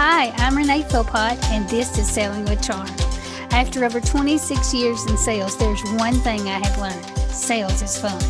Hi, 0.00 0.30
I'm 0.36 0.56
Renee 0.56 0.84
Philpott, 0.84 1.42
and 1.50 1.68
this 1.68 1.98
is 1.98 2.08
Selling 2.08 2.44
with 2.44 2.62
Charm. 2.62 2.86
After 3.50 3.84
over 3.84 4.00
26 4.00 4.72
years 4.72 5.04
in 5.06 5.16
sales, 5.16 5.58
there's 5.58 5.82
one 5.94 6.14
thing 6.20 6.42
I 6.42 6.64
have 6.64 6.78
learned 6.78 7.04
sales 7.34 7.82
is 7.82 7.98
fun. 7.98 8.22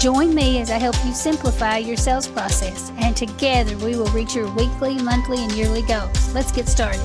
Join 0.00 0.34
me 0.34 0.60
as 0.60 0.72
I 0.72 0.78
help 0.78 0.96
you 1.06 1.12
simplify 1.12 1.76
your 1.76 1.96
sales 1.96 2.26
process, 2.26 2.90
and 2.96 3.16
together 3.16 3.76
we 3.76 3.96
will 3.96 4.08
reach 4.08 4.34
your 4.34 4.52
weekly, 4.54 5.00
monthly, 5.00 5.38
and 5.38 5.52
yearly 5.52 5.82
goals. 5.82 6.34
Let's 6.34 6.50
get 6.50 6.66
started. 6.66 7.00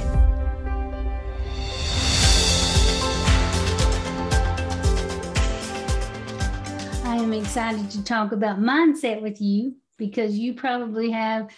I 7.05 7.15
am 7.15 7.31
excited 7.31 7.91
to 7.91 8.03
talk 8.03 8.31
about 8.31 8.59
mindset 8.59 9.21
with 9.21 9.39
you 9.39 9.75
because 9.97 10.35
you 10.35 10.55
probably 10.55 11.11
have 11.11 11.51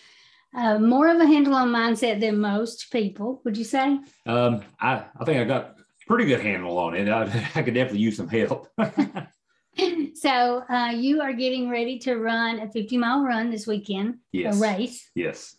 uh, 0.56 0.80
more 0.80 1.08
of 1.08 1.20
a 1.20 1.26
handle 1.26 1.54
on 1.54 1.70
mindset 1.70 2.20
than 2.20 2.40
most 2.40 2.92
people. 2.92 3.42
Would 3.46 3.58
you 3.58 3.64
say? 3.64 4.00
Um, 4.26 4.62
I, 4.80 5.06
I 5.20 5.26
think 5.26 5.40
I 5.40 5.44
got 5.46 5.78
pretty 6.08 6.26
good 6.26 6.42
handle 6.42 6.78
on 6.78 6.96
it. 6.96 7.08
I, 7.10 7.24
I 7.56 7.62
could 7.62 7.74
definitely 7.74 8.00
use 8.00 8.18
some 8.18 8.28
help. 8.28 8.68
so 10.16 10.64
uh, 10.70 10.92
you 10.94 11.22
are 11.22 11.34
getting 11.34 11.70
ready 11.70 12.00
to 12.00 12.16
run 12.18 12.60
a 12.60 12.72
50 12.72 12.98
mile 12.98 13.24
run 13.24 13.50
this 13.50 13.66
weekend, 13.66 14.18
yes. 14.32 14.58
a 14.58 14.62
race. 14.62 15.10
Yes. 15.16 15.56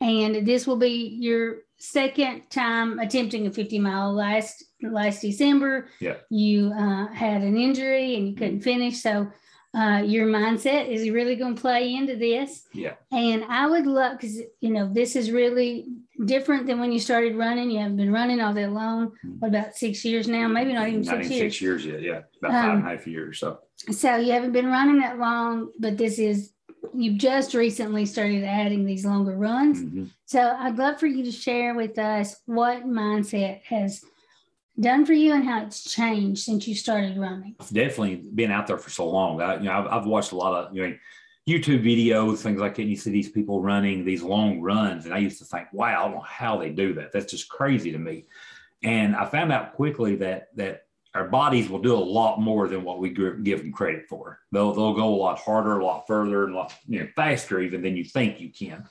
And 0.00 0.46
this 0.46 0.66
will 0.66 0.76
be 0.76 1.18
your 1.20 1.58
second 1.78 2.42
time 2.50 2.98
attempting 2.98 3.46
a 3.46 3.50
50 3.50 3.78
mile 3.80 4.12
last 4.12 4.64
last 4.82 5.22
December. 5.22 5.88
Yeah. 6.00 6.16
You 6.30 6.72
uh, 6.72 7.08
had 7.08 7.42
an 7.42 7.56
injury 7.56 8.14
and 8.14 8.28
you 8.28 8.34
couldn't 8.36 8.60
finish. 8.60 9.02
So 9.02 9.28
uh, 9.74 10.02
your 10.04 10.26
mindset 10.26 10.88
is 10.88 11.10
really 11.10 11.36
going 11.36 11.54
to 11.54 11.60
play 11.60 11.94
into 11.94 12.16
this. 12.16 12.64
Yeah. 12.72 12.94
And 13.12 13.44
I 13.44 13.66
would 13.66 13.86
love 13.86 14.18
because 14.18 14.40
you 14.60 14.70
know 14.70 14.90
this 14.92 15.14
is 15.14 15.30
really 15.30 15.86
different 16.24 16.66
than 16.66 16.80
when 16.80 16.90
you 16.90 16.98
started 16.98 17.36
running. 17.36 17.70
You 17.70 17.80
haven't 17.80 17.96
been 17.96 18.12
running 18.12 18.40
all 18.40 18.54
that 18.54 18.72
long. 18.72 19.08
Mm-hmm. 19.08 19.38
What 19.40 19.48
about 19.48 19.76
six 19.76 20.04
years 20.04 20.26
now? 20.26 20.48
Maybe 20.48 20.72
not 20.72 20.88
even 20.88 21.02
not 21.02 21.16
six 21.16 21.26
even 21.26 21.36
years. 21.36 21.52
Six 21.52 21.62
years 21.62 21.86
yet. 21.86 22.02
Yeah, 22.02 22.20
about 22.38 22.52
five 22.52 22.64
um, 22.70 22.76
and 22.78 22.86
a 22.86 22.90
half 22.90 23.06
years. 23.06 23.38
So. 23.40 23.60
So 23.92 24.16
you 24.16 24.32
haven't 24.32 24.52
been 24.52 24.66
running 24.66 24.98
that 25.00 25.18
long, 25.18 25.70
but 25.78 25.96
this 25.96 26.18
is 26.18 26.52
you've 26.94 27.18
just 27.18 27.54
recently 27.54 28.06
started 28.06 28.44
adding 28.44 28.84
these 28.84 29.04
longer 29.04 29.36
runs. 29.36 29.80
Mm-hmm. 29.80 30.04
So 30.24 30.56
I'd 30.58 30.76
love 30.76 30.98
for 30.98 31.06
you 31.06 31.24
to 31.24 31.32
share 31.32 31.74
with 31.74 31.98
us 31.98 32.40
what 32.46 32.84
mindset 32.84 33.62
has 33.64 34.04
done 34.80 35.04
for 35.04 35.12
you 35.12 35.32
and 35.34 35.44
how 35.44 35.62
it's 35.62 35.92
changed 35.92 36.42
since 36.42 36.66
you 36.68 36.74
started 36.74 37.18
running? 37.18 37.54
Definitely 37.72 38.16
been 38.34 38.50
out 38.50 38.66
there 38.66 38.78
for 38.78 38.90
so 38.90 39.08
long. 39.08 39.40
I, 39.40 39.56
you 39.56 39.64
know, 39.64 39.72
I've, 39.72 39.86
I've 39.86 40.06
watched 40.06 40.32
a 40.32 40.36
lot 40.36 40.54
of 40.54 40.74
you 40.74 40.86
know 40.86 40.96
YouTube 41.48 41.82
videos, 41.82 42.38
things 42.38 42.60
like 42.60 42.74
that. 42.74 42.82
And 42.82 42.90
you 42.90 42.96
see 42.96 43.10
these 43.10 43.30
people 43.30 43.62
running 43.62 44.04
these 44.04 44.22
long 44.22 44.60
runs, 44.60 45.04
and 45.04 45.14
I 45.14 45.18
used 45.18 45.38
to 45.38 45.44
think, 45.44 45.68
wow, 45.72 46.00
I 46.00 46.04
don't 46.04 46.16
know 46.16 46.20
how 46.20 46.58
they 46.58 46.70
do 46.70 46.92
that. 46.94 47.12
That's 47.12 47.30
just 47.30 47.48
crazy 47.48 47.92
to 47.92 47.98
me. 47.98 48.26
And 48.82 49.16
I 49.16 49.24
found 49.24 49.52
out 49.52 49.74
quickly 49.74 50.16
that 50.16 50.48
that 50.56 50.82
our 51.14 51.28
bodies 51.28 51.68
will 51.68 51.80
do 51.80 51.94
a 51.94 51.98
lot 51.98 52.38
more 52.38 52.68
than 52.68 52.84
what 52.84 53.00
we 53.00 53.10
give 53.10 53.60
them 53.60 53.72
credit 53.72 54.06
for. 54.08 54.40
They'll 54.52 54.72
they'll 54.72 54.94
go 54.94 55.08
a 55.08 55.16
lot 55.16 55.38
harder, 55.38 55.78
a 55.78 55.84
lot 55.84 56.06
further, 56.06 56.44
and 56.44 56.54
a 56.54 56.56
lot 56.56 56.74
you 56.86 57.00
know 57.00 57.08
faster 57.16 57.60
even 57.60 57.82
than 57.82 57.96
you 57.96 58.04
think 58.04 58.40
you 58.40 58.50
can. 58.50 58.84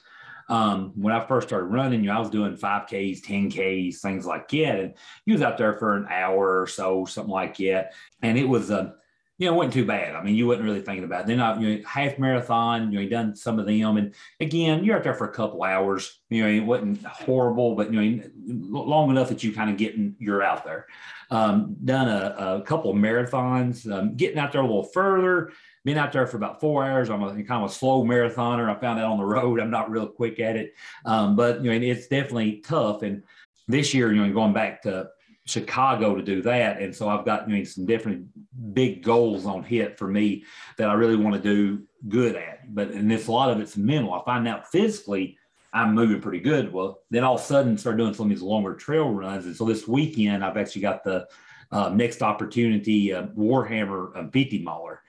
Um, 0.49 0.93
when 0.95 1.13
I 1.13 1.25
first 1.25 1.47
started 1.47 1.67
running, 1.67 2.01
you 2.01 2.07
know, 2.07 2.15
I 2.15 2.19
was 2.19 2.29
doing 2.29 2.55
5Ks, 2.55 3.21
10Ks, 3.21 3.97
things 3.97 4.25
like 4.25 4.47
that. 4.49 4.79
And 4.79 4.93
you 5.25 5.33
was 5.33 5.41
out 5.41 5.57
there 5.57 5.73
for 5.73 5.95
an 5.95 6.07
hour 6.09 6.61
or 6.61 6.67
so, 6.67 7.05
something 7.05 7.31
like 7.31 7.57
that. 7.57 7.93
And 8.21 8.37
it 8.37 8.47
was, 8.47 8.71
uh, 8.71 8.91
you 9.37 9.45
know, 9.45 9.53
it 9.53 9.57
wasn't 9.57 9.73
too 9.73 9.85
bad. 9.85 10.15
I 10.15 10.23
mean, 10.23 10.35
you 10.35 10.47
wasn't 10.47 10.65
really 10.65 10.81
thinking 10.81 11.03
about 11.03 11.21
it. 11.21 11.27
Then 11.27 11.39
I, 11.39 11.59
you 11.59 11.77
know, 11.77 11.83
half 11.85 12.17
marathon, 12.17 12.91
you 12.91 12.97
know, 12.97 13.03
you 13.03 13.09
done 13.09 13.35
some 13.35 13.59
of 13.59 13.67
them. 13.67 13.97
And 13.97 14.15
again, 14.39 14.83
you're 14.83 14.97
out 14.97 15.03
there 15.03 15.13
for 15.13 15.29
a 15.29 15.33
couple 15.33 15.61
hours. 15.63 16.19
You 16.29 16.43
know, 16.43 16.49
it 16.49 16.61
wasn't 16.61 17.05
horrible, 17.05 17.75
but, 17.75 17.93
you 17.93 18.01
know, 18.01 18.23
long 18.45 19.11
enough 19.11 19.29
that 19.29 19.43
you 19.43 19.53
kind 19.53 19.69
of 19.69 19.77
getting, 19.77 20.15
you're 20.17 20.41
out 20.41 20.65
there. 20.65 20.87
Um, 21.29 21.75
done 21.83 22.07
a, 22.07 22.57
a 22.57 22.61
couple 22.61 22.93
marathons, 22.93 23.91
um, 23.91 24.15
getting 24.15 24.39
out 24.39 24.53
there 24.53 24.61
a 24.61 24.65
little 24.65 24.83
further, 24.83 25.51
been 25.87 25.97
out 25.97 26.11
there 26.11 26.27
for 26.27 26.35
about 26.35 26.59
four 26.59 26.83
hours. 26.83 27.09
I'm 27.09 27.23
a 27.23 27.31
kind 27.31 27.63
of 27.63 27.71
a 27.71 27.73
slow 27.73 28.03
marathoner. 28.03 28.69
I 28.69 28.77
found 28.77 28.99
that 28.99 29.05
on 29.05 29.17
the 29.17 29.25
road. 29.25 29.61
I'm 29.61 29.71
not 29.71 29.89
real 29.89 30.05
quick 30.05 30.37
at 30.41 30.57
it, 30.57 30.73
um, 31.05 31.37
but 31.37 31.63
you 31.63 31.71
know 31.71 31.87
it's 31.87 32.07
definitely 32.07 32.57
tough. 32.57 33.03
And 33.03 33.23
this 33.69 33.93
year, 33.93 34.13
you 34.13 34.21
know, 34.21 34.33
going 34.33 34.51
back 34.51 34.81
to 34.83 35.09
Chicago 35.45 36.13
to 36.13 36.21
do 36.21 36.41
that, 36.41 36.81
and 36.81 36.93
so 36.93 37.07
I've 37.07 37.23
got 37.25 37.49
you 37.49 37.57
know 37.57 37.63
some 37.63 37.85
different 37.85 38.27
big 38.73 39.01
goals 39.01 39.45
on 39.45 39.63
hit 39.63 39.97
for 39.97 40.09
me 40.09 40.43
that 40.77 40.89
I 40.89 40.93
really 40.93 41.15
want 41.15 41.41
to 41.41 41.41
do 41.41 41.83
good 42.09 42.35
at. 42.35 42.75
But 42.75 42.91
and 42.91 43.09
it's 43.11 43.27
a 43.27 43.31
lot 43.31 43.49
of 43.49 43.61
it's 43.61 43.77
mental. 43.77 44.13
I 44.13 44.21
find 44.25 44.45
out 44.45 44.69
physically. 44.69 45.37
I'm 45.71 45.93
moving 45.93 46.21
pretty 46.21 46.39
good. 46.39 46.73
Well, 46.73 46.99
then 47.11 47.23
all 47.23 47.35
of 47.35 47.41
a 47.41 47.43
sudden 47.43 47.77
start 47.77 47.97
doing 47.97 48.13
some 48.13 48.25
of 48.25 48.29
these 48.29 48.41
longer 48.41 48.73
trail 48.73 49.09
runs. 49.09 49.45
And 49.45 49.55
so 49.55 49.63
this 49.65 49.87
weekend, 49.87 50.43
I've 50.43 50.57
actually 50.57 50.81
got 50.81 51.03
the 51.03 51.27
uh, 51.71 51.89
next 51.89 52.21
opportunity, 52.21 53.13
uh, 53.13 53.27
Warhammer 53.37 54.15
uh, 54.15 54.29
50 54.31 54.63
miler. 54.63 55.01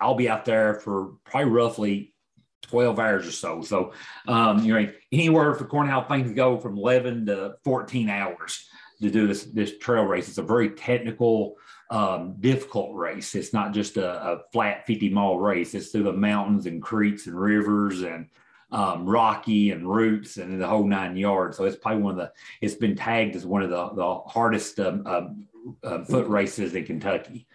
I'll 0.00 0.14
be 0.14 0.28
out 0.28 0.44
there 0.44 0.74
for 0.74 1.14
probably 1.24 1.50
roughly 1.50 2.14
12 2.62 2.98
hours 2.98 3.26
or 3.26 3.32
so. 3.32 3.62
So, 3.62 3.92
um, 4.26 4.64
you 4.64 4.72
know, 4.72 4.92
anywhere 5.10 5.54
for 5.54 5.64
corn 5.64 5.88
how 5.88 6.02
things 6.02 6.32
go 6.32 6.58
from 6.58 6.78
11 6.78 7.26
to 7.26 7.54
14 7.64 8.08
hours 8.08 8.68
to 9.00 9.10
do 9.10 9.26
this, 9.26 9.44
this 9.44 9.78
trail 9.78 10.04
race. 10.04 10.28
It's 10.28 10.38
a 10.38 10.42
very 10.42 10.70
technical, 10.70 11.56
um, 11.90 12.36
difficult 12.40 12.96
race. 12.96 13.34
It's 13.34 13.52
not 13.52 13.74
just 13.74 13.96
a, 13.96 14.32
a, 14.32 14.40
flat 14.52 14.86
50 14.86 15.10
mile 15.10 15.38
race. 15.38 15.74
It's 15.74 15.88
through 15.88 16.04
the 16.04 16.12
mountains 16.12 16.66
and 16.66 16.80
creeks 16.80 17.26
and 17.26 17.38
rivers 17.38 18.02
and 18.02 18.28
um, 18.70 19.04
rocky 19.04 19.70
and 19.70 19.86
roots 19.86 20.38
and 20.38 20.60
the 20.60 20.66
whole 20.66 20.86
nine 20.86 21.16
yards. 21.16 21.58
So 21.58 21.64
it's 21.64 21.76
probably 21.76 22.02
one 22.02 22.12
of 22.12 22.18
the, 22.18 22.32
it's 22.62 22.74
been 22.74 22.96
tagged 22.96 23.36
as 23.36 23.44
one 23.44 23.62
of 23.62 23.70
the, 23.70 23.90
the 23.90 24.14
hardest 24.20 24.80
um, 24.80 25.46
uh, 25.84 26.04
foot 26.04 26.26
races 26.28 26.74
in 26.74 26.86
Kentucky. 26.86 27.46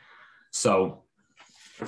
So 0.51 1.03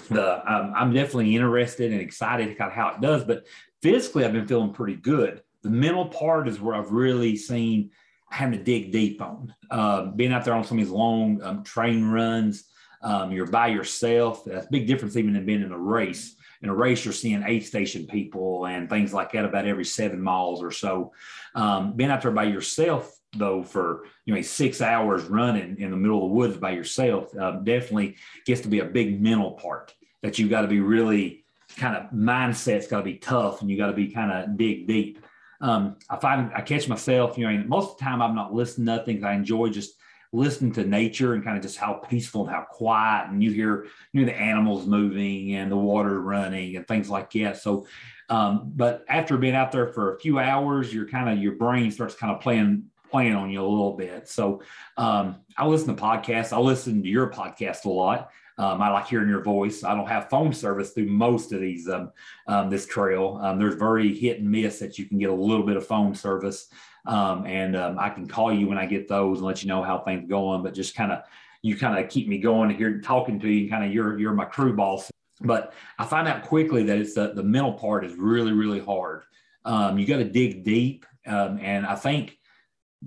the 0.09 0.51
um, 0.51 0.73
I'm 0.75 0.94
definitely 0.94 1.35
interested 1.35 1.91
and 1.91 2.01
excited 2.01 2.59
of 2.59 2.72
how 2.72 2.89
it 2.89 3.01
does. 3.01 3.23
But 3.23 3.45
physically, 3.81 4.25
I've 4.25 4.33
been 4.33 4.47
feeling 4.47 4.73
pretty 4.73 4.95
good. 4.95 5.41
The 5.63 5.69
mental 5.69 6.07
part 6.07 6.47
is 6.47 6.59
where 6.59 6.75
I've 6.75 6.91
really 6.91 7.35
seen 7.35 7.91
having 8.29 8.57
to 8.57 8.63
dig 8.63 8.91
deep 8.91 9.22
on. 9.22 9.53
Uh, 9.69 10.05
being 10.05 10.31
out 10.31 10.45
there 10.45 10.53
on 10.53 10.63
some 10.63 10.77
of 10.77 10.85
these 10.85 10.94
long 10.94 11.41
um, 11.41 11.63
train 11.63 12.05
runs, 12.05 12.66
um, 13.01 13.31
you're 13.31 13.47
by 13.47 13.67
yourself. 13.67 14.45
That's 14.45 14.67
a 14.67 14.72
big 14.72 14.88
difference 14.88 15.17
even 15.17 15.33
than 15.33 15.45
being 15.45 15.63
in 15.63 15.72
a 15.72 15.77
race. 15.77 16.35
In 16.61 16.69
a 16.69 16.75
race, 16.75 17.03
you're 17.06 17.13
seeing 17.13 17.44
aid 17.44 17.66
station 17.66 18.06
people 18.06 18.66
and 18.66 18.89
things 18.89 19.13
like 19.13 19.31
that 19.31 19.45
about 19.45 19.66
every 19.66 19.85
seven 19.85 20.21
miles 20.21 20.61
or 20.61 20.71
so. 20.71 21.13
Um, 21.56 21.94
being 21.94 22.11
out 22.11 22.21
there 22.21 22.31
by 22.31 22.44
yourself 22.44 23.19
though 23.35 23.63
for 23.63 24.06
you 24.25 24.34
know 24.34 24.41
six 24.41 24.81
hours 24.81 25.23
running 25.25 25.78
in 25.79 25.91
the 25.91 25.97
middle 25.97 26.23
of 26.23 26.29
the 26.29 26.35
woods 26.35 26.57
by 26.57 26.72
yourself 26.72 27.35
uh, 27.38 27.51
definitely 27.63 28.16
gets 28.45 28.62
to 28.62 28.67
be 28.67 28.79
a 28.79 28.85
big 28.85 29.22
mental 29.22 29.51
part 29.51 29.94
that 30.22 30.40
you've 30.40 30.50
got 30.50 30.62
to 30.62 30.67
be 30.67 30.79
really 30.79 31.45
kind 31.78 31.95
of 31.95 32.09
mindset's 32.12 32.88
got 32.88 32.97
to 32.97 33.03
be 33.03 33.16
tough 33.16 33.62
and 33.62 33.69
you 33.69 33.78
got 33.78 33.88
to 33.88 33.94
be 33.94 34.07
kind 34.07 34.31
of 34.31 34.57
dig 34.57 34.88
deep. 34.88 35.19
Um, 35.62 35.97
i 36.09 36.16
find 36.16 36.51
i 36.56 36.62
catch 36.62 36.88
myself 36.88 37.38
you 37.38 37.50
know 37.50 37.63
most 37.68 37.91
of 37.91 37.97
the 37.97 38.06
time 38.06 38.22
i'm 38.22 38.35
not 38.35 38.53
listening 38.53 38.88
to 38.88 38.95
nothing 38.95 39.23
i 39.25 39.34
enjoy 39.34 39.68
just 39.69 39.94
listening 40.31 40.72
to 40.73 40.85
nature 40.85 41.34
and 41.34 41.44
kind 41.44 41.57
of 41.57 41.63
just 41.63 41.78
how 41.78 41.94
peaceful 41.94 42.41
and 42.41 42.51
how 42.51 42.66
quiet 42.69 43.29
and 43.29 43.44
you 43.44 43.51
hear 43.51 43.88
you 44.13 44.22
know 44.22 44.28
the 44.28 44.39
animals 44.39 44.85
moving 44.85 45.56
and 45.56 45.72
the 45.72 45.75
water 45.75 46.22
running 46.22 46.75
and 46.75 46.88
things 46.88 47.09
like 47.09 47.31
that. 47.31 47.57
So 47.57 47.88
um, 48.29 48.72
but 48.75 49.03
after 49.09 49.38
being 49.38 49.56
out 49.56 49.72
there 49.72 49.88
for 49.88 50.16
a 50.16 50.19
few 50.19 50.38
hours, 50.38 50.94
you're 50.94 51.07
kind 51.07 51.29
of 51.29 51.44
your 51.44 51.53
brain 51.53 51.89
starts 51.89 52.13
kind 52.13 52.31
of 52.31 52.41
playing 52.41 52.85
playing 53.09 53.35
on 53.35 53.49
you 53.49 53.61
a 53.61 53.67
little 53.67 53.93
bit. 53.93 54.27
So 54.27 54.61
um, 54.97 55.37
I 55.57 55.65
listen 55.65 55.95
to 55.95 56.01
podcasts. 56.01 56.53
I 56.53 56.59
listen 56.59 57.01
to 57.01 57.09
your 57.09 57.29
podcast 57.29 57.85
a 57.85 57.89
lot. 57.89 58.31
Um, 58.59 58.81
I 58.81 58.89
like 58.89 59.07
hearing 59.07 59.29
your 59.29 59.41
voice. 59.41 59.85
I 59.85 59.95
don't 59.95 60.07
have 60.07 60.29
phone 60.29 60.51
service 60.51 60.91
through 60.91 61.07
most 61.07 61.53
of 61.53 61.61
these 61.61 61.87
um, 61.87 62.11
um 62.47 62.69
this 62.69 62.85
trail. 62.85 63.39
Um, 63.41 63.57
there's 63.57 63.75
very 63.75 64.13
hit 64.13 64.39
and 64.39 64.51
miss 64.51 64.79
that 64.79 64.99
you 64.99 65.05
can 65.05 65.17
get 65.17 65.29
a 65.29 65.33
little 65.33 65.65
bit 65.65 65.77
of 65.77 65.87
phone 65.87 66.13
service, 66.13 66.67
um, 67.06 67.45
and 67.45 67.77
I 67.77 68.09
can 68.09 68.27
call 68.27 68.53
you 68.53 68.67
when 68.67 68.77
I 68.77 68.85
get 68.85 69.07
those 69.07 69.38
and 69.38 69.47
let 69.47 69.63
you 69.63 69.69
know 69.69 69.81
how 69.81 70.00
things 70.00 70.29
going. 70.29 70.62
But 70.62 70.73
just 70.73 70.94
kind 70.94 71.13
of 71.13 71.23
you 71.62 71.77
kind 71.77 72.03
of 72.03 72.12
keep 72.12 72.27
me 72.27 72.38
going 72.38 72.69
here, 72.71 73.00
talking 73.00 73.39
to 73.39 73.50
you. 73.50 73.69
Kind 73.69 73.85
of 73.85 73.94
you're 73.94 74.19
you're 74.19 74.33
my 74.33 74.45
crew 74.45 74.75
boss. 74.75 75.09
But 75.39 75.73
I 75.97 76.05
find 76.05 76.27
out 76.27 76.44
quickly 76.44 76.83
that 76.83 76.97
it's 76.97 77.13
the, 77.13 77.31
the 77.33 77.44
mental 77.44 77.71
part 77.71 78.03
is 78.03 78.13
really 78.15 78.51
really 78.51 78.81
hard. 78.81 79.23
you 79.65 80.05
got 80.05 80.17
to 80.17 80.25
dig 80.25 80.65
deep, 80.65 81.05
and 81.23 81.85
I 81.85 81.95
think 81.95 82.38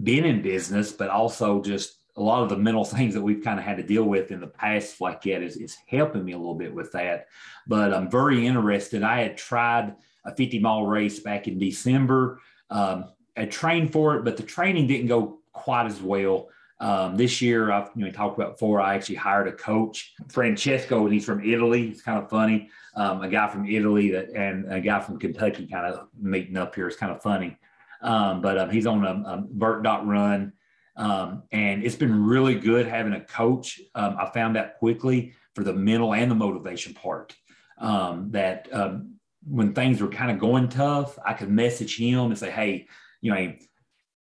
being 0.01 0.25
in 0.25 0.43
business, 0.43 0.93
but 0.93 1.11
also 1.11 1.61
just 1.63 1.99
a 2.17 2.23
lot 2.23 2.43
of 2.43 2.49
the 2.49 2.57
mental 2.57 2.85
things 2.85 3.15
that 3.15 3.23
we've 3.23 3.45
kind 3.45 3.59
of 3.59 3.65
had 3.65 3.77
to 3.79 3.83
deal 3.83 4.05
with 4.05 4.31
in 4.31 4.41
the 4.41 4.47
past 4.47 5.01
like 5.01 5.23
that 5.23 5.43
is, 5.43 5.57
is 5.57 5.77
helping 5.87 6.25
me 6.25 6.33
a 6.33 6.39
little 6.39 6.55
bit 6.55 6.75
with 6.75 6.93
that. 6.93 7.27
But 7.67 7.95
I'm 7.95 8.11
very 8.11 8.47
interested. 8.47 9.03
I 9.03 9.23
had 9.23 9.37
tried 9.37 9.95
a 10.25 10.35
50 10.35 10.59
mile 10.61 10.87
race 10.87 11.21
back 11.21 11.49
in 11.49 11.59
December. 11.59 12.41
Um, 12.71 13.07
I 13.37 13.47
trained 13.47 13.93
for 13.93 14.17
it, 14.17 14.25
but 14.25 14.37
the 14.37 14.43
training 14.43 14.87
didn't 14.87 15.09
go 15.09 15.39
quite 15.53 15.87
as 15.87 16.01
well. 16.01 16.49
Um, 16.81 17.17
this 17.17 17.41
year, 17.41 17.71
I've 17.71 17.91
you 17.95 18.05
know 18.05 18.11
talked 18.11 18.37
about 18.37 18.55
before. 18.55 18.81
I 18.81 18.97
actually 18.97 19.15
hired 19.15 19.47
a 19.47 19.53
coach, 19.53 20.15
Francesco, 20.29 21.05
and 21.05 21.15
he's 21.15 21.25
from 21.25 21.49
Italy. 21.49 21.91
It's 21.91 22.03
kind 22.03 22.21
of 22.21 22.29
funny. 22.29 22.71
Um, 22.97 23.23
a 23.23 23.29
guy 23.29 23.49
from 23.49 23.67
Italy 23.67 24.11
that 24.11 24.31
and 24.31 24.71
a 24.71 24.81
guy 24.81 24.99
from 24.99 25.19
Kentucky 25.19 25.69
kind 25.69 25.87
of 25.87 26.09
meeting 26.21 26.57
up 26.57 26.75
here. 26.75 26.89
It's 26.89 26.97
kind 26.97 27.13
of 27.13 27.23
funny. 27.23 27.57
Um, 28.03 28.43
but 28.43 28.59
um, 28.59 28.71
he's 28.71 28.87
on 28.87 29.05
a, 29.05 29.11
a 29.11 29.83
dot 29.83 30.07
run. 30.07 30.53
Um, 30.97 31.45
and 31.53 31.83
it's 31.83 31.97
been 31.97 32.25
really 32.25 32.55
good 32.57 32.87
having 32.87 33.15
a 33.15 33.25
coach. 33.25 33.81
Um, 33.95 34.17
I 34.19 34.29
found 34.31 34.57
that 34.57 34.79
quickly 34.79 35.35
for 35.55 35.65
the 35.65 35.73
mental 35.73 36.15
and 36.15 36.31
the 36.31 36.35
motivation 36.35 36.95
part. 36.95 37.35
Um, 37.79 38.31
that 38.33 38.69
um, 38.73 39.15
when 39.45 39.75
things 39.75 40.01
were 40.01 40.09
kind 40.09 40.31
of 40.31 40.39
going 40.39 40.69
tough, 40.69 41.19
I 41.25 41.33
could 41.33 41.51
message 41.51 41.97
him 41.97 42.27
and 42.27 42.39
say, 42.39 42.51
"Hey, 42.51 42.87
you 43.21 43.33
know, 43.33 43.55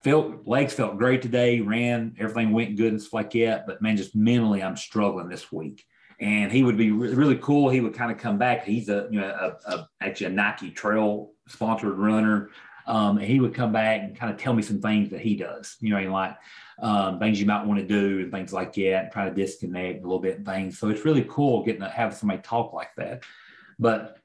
felt 0.03 0.47
legs 0.47 0.73
felt 0.73 0.97
great 0.97 1.21
today, 1.21 1.59
ran, 1.59 2.15
everything 2.19 2.51
went 2.51 2.77
good 2.77 2.93
and 2.93 3.01
stuff 3.01 3.13
like 3.13 3.31
that. 3.31 3.65
But 3.67 3.81
man, 3.81 3.97
just 3.97 4.15
mentally, 4.15 4.63
I'm 4.63 4.77
struggling 4.77 5.29
this 5.29 5.51
week." 5.51 5.83
And 6.21 6.51
he 6.51 6.63
would 6.63 6.77
be 6.77 6.91
re- 6.91 7.13
really 7.13 7.37
cool. 7.37 7.69
He 7.69 7.81
would 7.81 7.93
kind 7.93 8.11
of 8.11 8.17
come 8.17 8.37
back. 8.37 8.63
He's 8.65 8.89
a 8.89 9.07
you 9.11 9.19
know 9.19 9.27
a, 9.27 9.71
a 9.71 9.89
actually 10.01 10.27
a 10.27 10.31
Nike 10.31 10.69
Trail 10.69 11.31
sponsored 11.47 11.97
runner. 11.97 12.51
Um, 12.87 13.17
and 13.17 13.27
he 13.27 13.39
would 13.39 13.53
come 13.53 13.71
back 13.71 14.01
and 14.01 14.17
kind 14.17 14.31
of 14.33 14.39
tell 14.39 14.53
me 14.53 14.63
some 14.63 14.81
things 14.81 15.09
that 15.09 15.21
he 15.21 15.35
does, 15.35 15.77
you 15.79 15.89
know, 15.89 16.11
like 16.11 16.37
um, 16.81 17.19
things 17.19 17.39
you 17.39 17.45
might 17.45 17.65
want 17.65 17.79
to 17.79 17.85
do 17.85 18.21
and 18.21 18.31
things 18.31 18.53
like 18.53 18.73
that, 18.73 19.03
and 19.03 19.11
try 19.11 19.29
to 19.29 19.35
disconnect 19.35 19.99
a 19.99 20.03
little 20.03 20.19
bit 20.19 20.37
and 20.37 20.45
things. 20.45 20.79
So 20.79 20.89
it's 20.89 21.05
really 21.05 21.25
cool 21.29 21.63
getting 21.63 21.81
to 21.81 21.89
have 21.89 22.15
somebody 22.15 22.41
talk 22.41 22.73
like 22.73 22.95
that. 22.97 23.23
But 23.77 24.17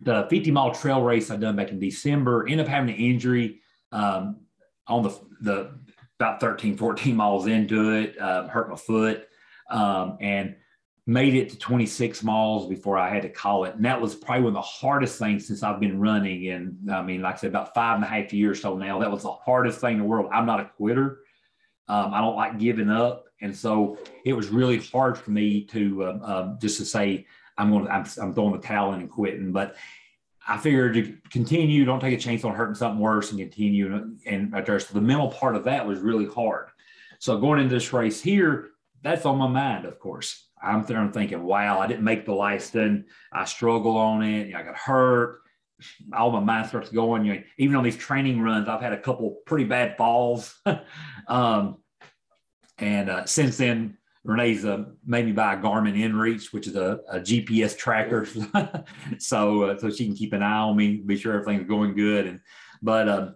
the 0.00 0.26
50 0.30 0.50
mile 0.50 0.72
trail 0.72 1.02
race 1.02 1.30
I 1.30 1.36
done 1.36 1.56
back 1.56 1.70
in 1.70 1.78
December, 1.78 2.46
ended 2.46 2.66
up 2.66 2.68
having 2.68 2.90
an 2.94 3.00
injury 3.00 3.60
um, 3.92 4.40
on 4.86 5.02
the, 5.02 5.18
the 5.40 5.78
about 6.18 6.40
13, 6.40 6.76
14 6.76 7.16
miles 7.16 7.46
into 7.46 7.92
it, 7.92 8.18
uh, 8.18 8.46
hurt 8.48 8.68
my 8.68 8.76
foot. 8.76 9.26
Um, 9.70 10.18
and 10.20 10.56
made 11.06 11.34
it 11.34 11.50
to 11.50 11.58
26 11.58 12.22
miles 12.22 12.68
before 12.68 12.98
I 12.98 13.12
had 13.12 13.22
to 13.22 13.28
call 13.28 13.64
it. 13.64 13.74
And 13.74 13.84
that 13.84 14.00
was 14.00 14.14
probably 14.14 14.44
one 14.44 14.50
of 14.50 14.54
the 14.54 14.60
hardest 14.62 15.18
things 15.18 15.46
since 15.46 15.62
I've 15.62 15.80
been 15.80 15.98
running. 15.98 16.48
And 16.48 16.90
I 16.90 17.02
mean, 17.02 17.22
like 17.22 17.34
I 17.34 17.38
said, 17.38 17.50
about 17.50 17.74
five 17.74 17.96
and 17.96 18.04
a 18.04 18.06
half 18.06 18.32
years 18.32 18.60
so 18.60 18.76
now, 18.76 18.98
that 19.00 19.10
was 19.10 19.22
the 19.22 19.32
hardest 19.32 19.80
thing 19.80 19.94
in 19.94 20.00
the 20.00 20.04
world. 20.04 20.30
I'm 20.32 20.46
not 20.46 20.60
a 20.60 20.66
quitter. 20.76 21.20
Um, 21.88 22.14
I 22.14 22.20
don't 22.20 22.36
like 22.36 22.58
giving 22.58 22.90
up. 22.90 23.24
And 23.40 23.56
so 23.56 23.98
it 24.24 24.34
was 24.34 24.48
really 24.48 24.78
hard 24.78 25.16
for 25.16 25.30
me 25.30 25.64
to 25.64 26.06
um, 26.06 26.22
um, 26.22 26.58
just 26.60 26.78
to 26.78 26.84
say, 26.84 27.26
I'm 27.56 27.70
going 27.70 27.86
to, 27.86 27.92
I'm, 27.92 28.06
I'm 28.20 28.34
throwing 28.34 28.52
the 28.52 28.66
towel 28.66 28.92
in 28.92 29.00
and 29.00 29.10
quitting. 29.10 29.52
But 29.52 29.76
I 30.46 30.58
figured 30.58 30.94
to 30.94 31.16
continue, 31.30 31.84
don't 31.84 32.00
take 32.00 32.16
a 32.16 32.20
chance 32.20 32.44
on 32.44 32.54
hurting 32.54 32.74
something 32.74 33.00
worse 33.00 33.30
and 33.30 33.40
continue. 33.40 34.16
And, 34.26 34.52
there. 34.66 34.80
So 34.80 34.94
the 34.94 35.00
mental 35.00 35.30
part 35.30 35.56
of 35.56 35.64
that 35.64 35.86
was 35.86 36.00
really 36.00 36.26
hard. 36.26 36.68
So 37.18 37.38
going 37.38 37.60
into 37.60 37.74
this 37.74 37.92
race 37.92 38.20
here, 38.20 38.70
that's 39.02 39.26
on 39.26 39.38
my 39.38 39.46
mind, 39.46 39.84
of 39.84 39.98
course. 39.98 40.49
I'm 40.62 40.84
there 40.84 40.98
I'm 40.98 41.12
thinking, 41.12 41.42
wow, 41.42 41.78
I 41.78 41.86
didn't 41.86 42.04
make 42.04 42.26
the 42.26 42.32
Leiston. 42.32 43.04
I 43.32 43.44
struggle 43.44 43.96
on 43.96 44.22
it. 44.22 44.48
You 44.48 44.52
know, 44.54 44.60
I 44.60 44.62
got 44.62 44.76
hurt. 44.76 45.40
All 46.14 46.30
my 46.30 46.40
mind 46.40 46.68
starts 46.68 46.90
going. 46.90 47.24
You 47.24 47.34
know, 47.34 47.42
even 47.58 47.76
on 47.76 47.84
these 47.84 47.96
training 47.96 48.40
runs, 48.40 48.68
I've 48.68 48.82
had 48.82 48.92
a 48.92 49.00
couple 49.00 49.38
pretty 49.46 49.64
bad 49.64 49.96
falls. 49.96 50.60
um, 51.28 51.78
and 52.78 53.10
uh, 53.10 53.26
since 53.26 53.56
then, 53.56 53.96
Renee's 54.24 54.64
uh, 54.66 54.84
made 55.06 55.24
me 55.24 55.32
buy 55.32 55.54
a 55.54 55.56
Garmin 55.56 55.96
InReach, 55.96 56.52
which 56.52 56.66
is 56.66 56.76
a, 56.76 57.00
a 57.10 57.20
GPS 57.20 57.76
tracker, 57.76 58.26
so 59.18 59.62
uh, 59.62 59.78
so 59.78 59.90
she 59.90 60.06
can 60.06 60.14
keep 60.14 60.34
an 60.34 60.42
eye 60.42 60.58
on 60.58 60.76
me, 60.76 60.96
be 60.96 61.16
sure 61.16 61.32
everything's 61.32 61.66
going 61.66 61.94
good. 61.94 62.26
And 62.26 62.40
but 62.82 63.08
um, 63.08 63.34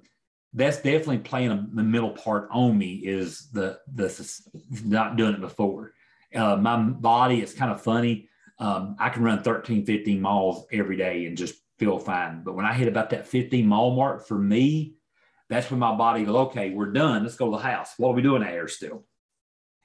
that's 0.52 0.76
definitely 0.76 1.18
playing 1.18 1.50
a, 1.50 1.66
the 1.72 1.82
middle 1.82 2.10
part 2.10 2.48
on 2.50 2.76
me 2.76 2.96
is 2.96 3.48
the 3.50 3.78
the 3.94 4.42
not 4.84 5.16
doing 5.16 5.34
it 5.34 5.40
before. 5.40 5.93
Uh, 6.34 6.56
my 6.56 6.76
body 6.76 7.42
is 7.42 7.54
kind 7.54 7.70
of 7.70 7.80
funny. 7.80 8.28
Um, 8.58 8.96
I 8.98 9.08
can 9.08 9.22
run 9.22 9.42
13, 9.42 9.84
15 9.84 10.20
miles 10.20 10.66
every 10.72 10.96
day 10.96 11.26
and 11.26 11.36
just 11.36 11.54
feel 11.78 11.98
fine. 11.98 12.42
But 12.44 12.54
when 12.54 12.66
I 12.66 12.74
hit 12.74 12.88
about 12.88 13.10
that 13.10 13.26
15 13.26 13.66
mile 13.66 13.90
mark 13.90 14.26
for 14.26 14.38
me, 14.38 14.94
that's 15.48 15.70
when 15.70 15.80
my 15.80 15.94
body 15.94 16.24
goes, 16.24 16.34
okay, 16.48 16.70
we're 16.70 16.92
done. 16.92 17.22
Let's 17.22 17.36
go 17.36 17.50
to 17.50 17.56
the 17.56 17.62
house. 17.62 17.94
What 17.98 18.10
are 18.10 18.14
we 18.14 18.22
doing 18.22 18.42
out 18.42 18.50
here 18.50 18.68
still? 18.68 19.04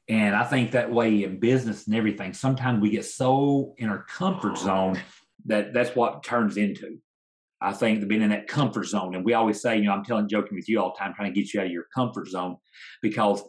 And 0.08 0.36
I 0.36 0.44
think 0.44 0.72
that 0.72 0.92
way 0.92 1.24
in 1.24 1.40
business 1.40 1.86
and 1.86 1.96
everything, 1.96 2.34
sometimes 2.34 2.82
we 2.82 2.90
get 2.90 3.06
so 3.06 3.76
in 3.78 3.90
our 3.90 4.04
comfort 4.04 4.58
zone 4.58 5.00
that 5.46 5.74
that's 5.74 5.96
what 5.96 6.24
turns 6.24 6.58
into. 6.58 7.00
I 7.62 7.74
think 7.74 8.08
being 8.08 8.22
in 8.22 8.30
that 8.30 8.48
comfort 8.48 8.86
zone. 8.86 9.16
And 9.16 9.26
we 9.26 9.34
always 9.34 9.62
say, 9.62 9.78
you 9.78 9.84
know, 9.84 9.92
I'm 9.92 10.06
telling, 10.06 10.30
joking 10.30 10.56
with 10.56 10.70
you 10.70 10.80
all 10.80 10.94
the 10.94 10.98
time, 10.98 11.14
trying 11.14 11.34
to 11.34 11.40
get 11.40 11.54
you 11.54 11.60
out 11.60 11.66
of 11.66 11.72
your 11.72 11.88
comfort 11.94 12.28
zone 12.28 12.58
because 13.02 13.44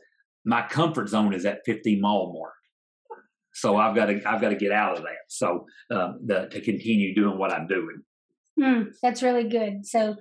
my 0.45 0.63
comfort 0.63 1.09
zone 1.09 1.33
is 1.33 1.45
that 1.45 1.61
15 1.65 2.01
mile 2.01 2.33
mark. 2.33 2.55
So 3.55 3.77
I've 3.77 3.95
got 3.95 4.07
to 4.07 4.23
I've 4.27 4.41
got 4.41 4.51
to 4.51 4.57
get 4.57 4.73
out 4.73 4.97
of 4.97 5.03
that. 5.03 5.27
So 5.29 5.67
um, 5.91 6.21
the, 6.25 6.49
to 6.51 6.61
continue 6.61 7.15
doing 7.15 7.39
what 7.39 7.53
I'm 7.53 7.67
doing. 7.67 8.03
Mm, 8.59 8.87
that's 9.03 9.23
really 9.23 9.49
good. 9.49 9.87
So 9.87 10.17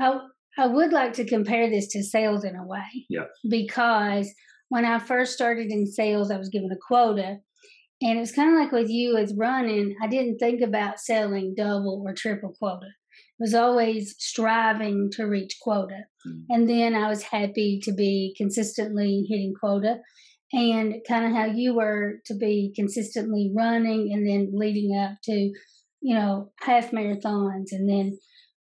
I 0.00 0.18
I 0.56 0.66
would 0.66 0.92
like 0.92 1.14
to 1.14 1.24
compare 1.24 1.68
this 1.68 1.88
to 1.88 2.02
sales 2.02 2.44
in 2.44 2.56
a 2.56 2.66
way. 2.66 3.06
Yeah. 3.08 3.24
Because 3.48 4.32
when 4.68 4.84
I 4.84 4.98
first 4.98 5.34
started 5.34 5.70
in 5.70 5.86
sales, 5.86 6.30
I 6.30 6.36
was 6.36 6.48
given 6.48 6.70
a 6.70 6.76
quota. 6.76 7.38
And 8.02 8.18
it 8.18 8.20
was 8.20 8.32
kind 8.32 8.52
of 8.52 8.60
like 8.60 8.72
with 8.72 8.90
you 8.90 9.16
as 9.16 9.34
running, 9.36 9.94
I 10.02 10.08
didn't 10.08 10.38
think 10.38 10.60
about 10.60 11.00
selling 11.00 11.54
double 11.56 12.04
or 12.06 12.12
triple 12.12 12.54
quota. 12.58 12.86
I 12.86 13.38
was 13.38 13.54
always 13.54 14.14
striving 14.18 15.10
to 15.12 15.24
reach 15.24 15.58
quota. 15.60 16.04
Mm-hmm. 16.26 16.40
And 16.50 16.68
then 16.68 16.94
I 16.94 17.08
was 17.08 17.22
happy 17.22 17.80
to 17.84 17.92
be 17.92 18.34
consistently 18.36 19.26
hitting 19.28 19.54
quota 19.58 19.98
and 20.54 20.94
kind 21.08 21.26
of 21.26 21.32
how 21.32 21.46
you 21.46 21.74
were 21.74 22.20
to 22.26 22.34
be 22.34 22.72
consistently 22.76 23.50
running 23.54 24.12
and 24.12 24.26
then 24.26 24.50
leading 24.52 24.96
up 24.96 25.16
to 25.24 25.52
you 26.00 26.14
know 26.14 26.52
half 26.60 26.90
marathons 26.90 27.72
and 27.72 27.88
then 27.88 28.18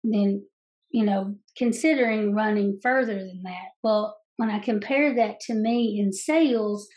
then 0.04 0.44
you 0.90 1.04
know 1.04 1.34
considering 1.56 2.34
running 2.34 2.78
further 2.82 3.14
than 3.14 3.42
that. 3.44 3.70
Well 3.82 4.16
when 4.36 4.50
i 4.50 4.58
compare 4.58 5.14
that 5.14 5.38
to 5.40 5.54
me 5.54 6.00
in 6.00 6.12
sales 6.12 6.88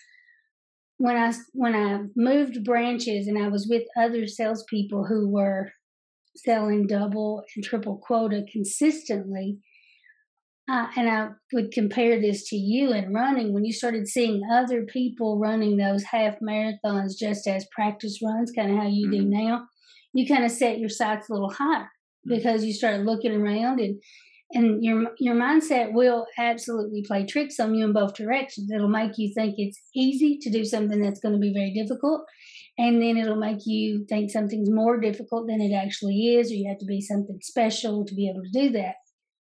when 0.98 1.18
i 1.18 1.34
when 1.54 1.76
i 1.76 2.00
moved 2.16 2.64
branches 2.64 3.28
and 3.28 3.38
i 3.38 3.48
was 3.48 3.68
with 3.70 3.84
other 3.98 4.26
salespeople 4.26 5.06
who 5.06 5.28
were 5.30 5.72
selling 6.36 6.88
double 6.88 7.44
and 7.56 7.64
triple 7.64 7.98
quota 7.98 8.44
consistently 8.52 9.58
uh, 10.68 10.88
and 10.98 11.10
I 11.10 11.30
would 11.54 11.72
compare 11.72 12.20
this 12.20 12.50
to 12.50 12.56
you 12.56 12.92
in 12.92 13.14
running 13.14 13.54
when 13.54 13.66
you 13.66 13.72
started 13.72 14.08
seeing 14.08 14.42
other 14.52 14.84
people 14.84 15.38
running 15.38 15.78
those 15.78 16.04
half 16.04 16.40
marathons 16.40 17.18
just 17.20 17.48
as 17.48 17.68
practice 17.72 18.20
runs, 18.24 18.52
kind 18.52 18.72
of 18.72 18.78
how 18.78 18.88
you 18.88 19.08
mm-hmm. 19.08 19.30
do 19.30 19.30
now. 19.30 19.68
You 20.14 20.28
kind 20.28 20.44
of 20.44 20.52
set 20.52 20.80
your 20.80 20.90
sights 20.90 21.30
a 21.30 21.34
little 21.34 21.52
higher 21.52 21.84
mm-hmm. 21.84 22.36
because 22.36 22.66
you 22.66 22.74
start 22.74 23.02
looking 23.02 23.34
around 23.34 23.80
and 23.80 24.02
and 24.52 24.84
your 24.84 25.12
your 25.20 25.36
mindset 25.36 25.92
will 25.94 26.26
absolutely 26.38 27.04
play 27.04 27.26
tricks 27.26 27.60
on 27.60 27.74
you 27.76 27.86
in 27.86 27.94
both 27.94 28.16
directions. 28.16 28.72
It'll 28.72 28.88
make 28.88 29.18
you 29.18 29.34
think 29.34 29.56
it's 29.58 29.80
easy 29.96 30.38
to 30.42 30.52
do 30.52 30.64
something 30.64 31.02
that's 31.02 31.20
going 31.20 31.34
to 31.34 31.40
be 31.40 31.54
very 31.54 31.74
difficult, 31.74 32.26
and 32.78 33.02
then 33.02 33.18
it'll 33.18 33.36
make 33.36 33.66
you 33.66 34.06
think 34.08 34.32
something's 34.32 34.70
more 34.72 35.00
difficult 35.00 35.48
than 35.48 35.62
it 35.62 35.74
actually 35.74 36.36
is, 36.36 36.52
or 36.52 36.56
you 36.56 36.70
have 36.70 36.80
to 36.80 36.86
be 36.86 37.02
something 37.02 37.40
special 37.42 38.06
to 38.06 38.16
be 38.16 38.30
able 38.30 38.44
to 38.44 38.52
do 38.52 38.72
that. 38.72 38.96